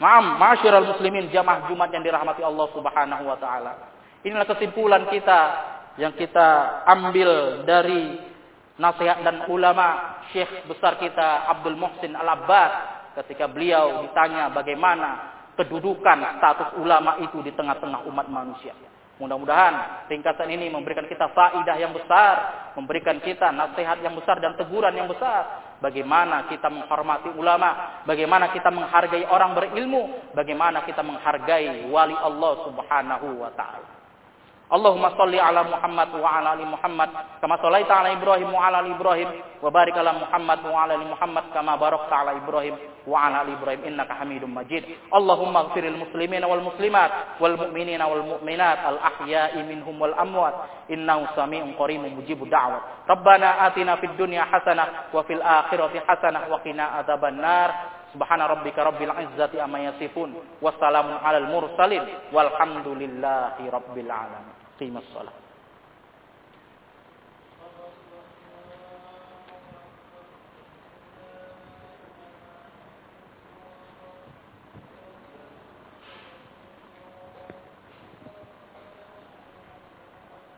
Maam, 0.00 0.40
masyiral 0.40 0.96
muslimin 0.96 1.28
jamaah 1.28 1.68
Jumat 1.68 1.92
yang 1.92 2.02
dirahmati 2.02 2.40
Allah 2.40 2.66
Subhanahu 2.72 3.24
wa 3.28 3.36
taala. 3.36 3.89
Inilah 4.20 4.44
kesimpulan 4.44 5.08
kita 5.08 5.40
yang 5.96 6.12
kita 6.12 6.48
ambil 6.84 7.64
dari 7.64 8.20
nasihat 8.76 9.24
dan 9.24 9.44
ulama 9.48 10.20
Syekh 10.32 10.68
besar 10.68 10.96
kita 10.96 11.48
Abdul 11.52 11.76
Muhsin 11.76 12.16
Al-Abbas 12.16 12.72
ketika 13.20 13.48
beliau 13.48 14.04
ditanya 14.04 14.52
bagaimana 14.52 15.08
kedudukan 15.56 16.40
status 16.40 16.80
ulama 16.80 17.20
itu 17.20 17.44
di 17.44 17.52
tengah-tengah 17.52 18.08
umat 18.08 18.26
manusia. 18.32 18.72
Mudah-mudahan 19.20 20.08
ringkasan 20.08 20.48
ini 20.48 20.72
memberikan 20.72 21.04
kita 21.04 21.28
faidah 21.36 21.76
yang 21.76 21.92
besar, 21.92 22.34
memberikan 22.72 23.20
kita 23.20 23.52
nasihat 23.52 24.00
yang 24.00 24.16
besar 24.16 24.40
dan 24.40 24.56
teguran 24.56 24.96
yang 24.96 25.12
besar. 25.12 25.76
Bagaimana 25.84 26.48
kita 26.48 26.72
menghormati 26.72 27.28
ulama, 27.36 28.00
bagaimana 28.08 28.48
kita 28.52 28.72
menghargai 28.72 29.28
orang 29.28 29.52
berilmu, 29.52 30.32
bagaimana 30.32 30.88
kita 30.88 31.04
menghargai 31.04 31.88
wali 31.92 32.16
Allah 32.16 32.52
Subhanahu 32.64 33.44
wa 33.44 33.52
taala. 33.52 33.99
Allahumma 34.70 35.10
salli 35.18 35.34
ala 35.34 35.66
Muhammad 35.66 36.14
wa 36.14 36.30
ala 36.30 36.54
ali 36.54 36.62
Muhammad 36.62 37.10
kama 37.42 37.58
sallaita 37.58 37.90
ala 37.90 38.14
Ibrahim 38.14 38.54
wa 38.54 38.70
ala 38.70 38.78
ali 38.86 38.94
Ibrahim 38.94 39.26
wa 39.58 39.66
barik 39.66 39.98
ala 39.98 40.14
Muhammad 40.14 40.62
wa 40.62 40.86
ala 40.86 40.94
ali 40.94 41.10
Muhammad 41.10 41.44
kama 41.50 41.74
barakta 41.74 42.14
ala 42.22 42.38
Ibrahim 42.38 42.78
wa 43.02 43.18
ala 43.26 43.42
ali 43.42 43.58
Ibrahim 43.58 43.82
innaka 43.82 44.14
Hamidum 44.22 44.54
Majid. 44.54 44.86
Allahumma 45.10 45.74
ighfiril 45.74 45.98
muslimina 45.98 46.46
wal 46.46 46.62
muslimat 46.62 47.42
wal 47.42 47.58
mu'minina 47.58 48.06
wal 48.06 48.22
mu'minat 48.22 48.78
al 48.86 49.02
ahya'i 49.02 49.58
minhum 49.66 49.98
wal 49.98 50.14
amwat 50.14 50.86
innahu 50.86 51.26
sami'un 51.34 51.74
qaribun 51.74 52.14
mujibud 52.14 52.46
da'wat. 52.46 53.10
Rabbana 53.10 53.66
atina 53.66 53.98
fid 53.98 54.14
dunya 54.14 54.46
hasanah 54.46 55.10
wa 55.10 55.26
fil 55.26 55.42
akhirati 55.42 55.98
hasanah 55.98 56.46
wa 56.46 56.62
qina 56.62 57.02
adzaban 57.02 57.42
nar. 57.42 57.98
Subhana 58.14 58.46
rabbika 58.46 58.86
rabbil 58.86 59.10
izzati 59.18 59.58
amma 59.58 59.82
yasifun. 59.82 60.34
Wassalamun 60.62 61.18
alal 61.26 61.46
mursalin. 61.50 62.06
Walhamdulillahi 62.30 63.66
rabbil 63.70 64.10
alamin 64.10 64.59
yuqimus 64.80 65.04
shalah. 65.12 65.39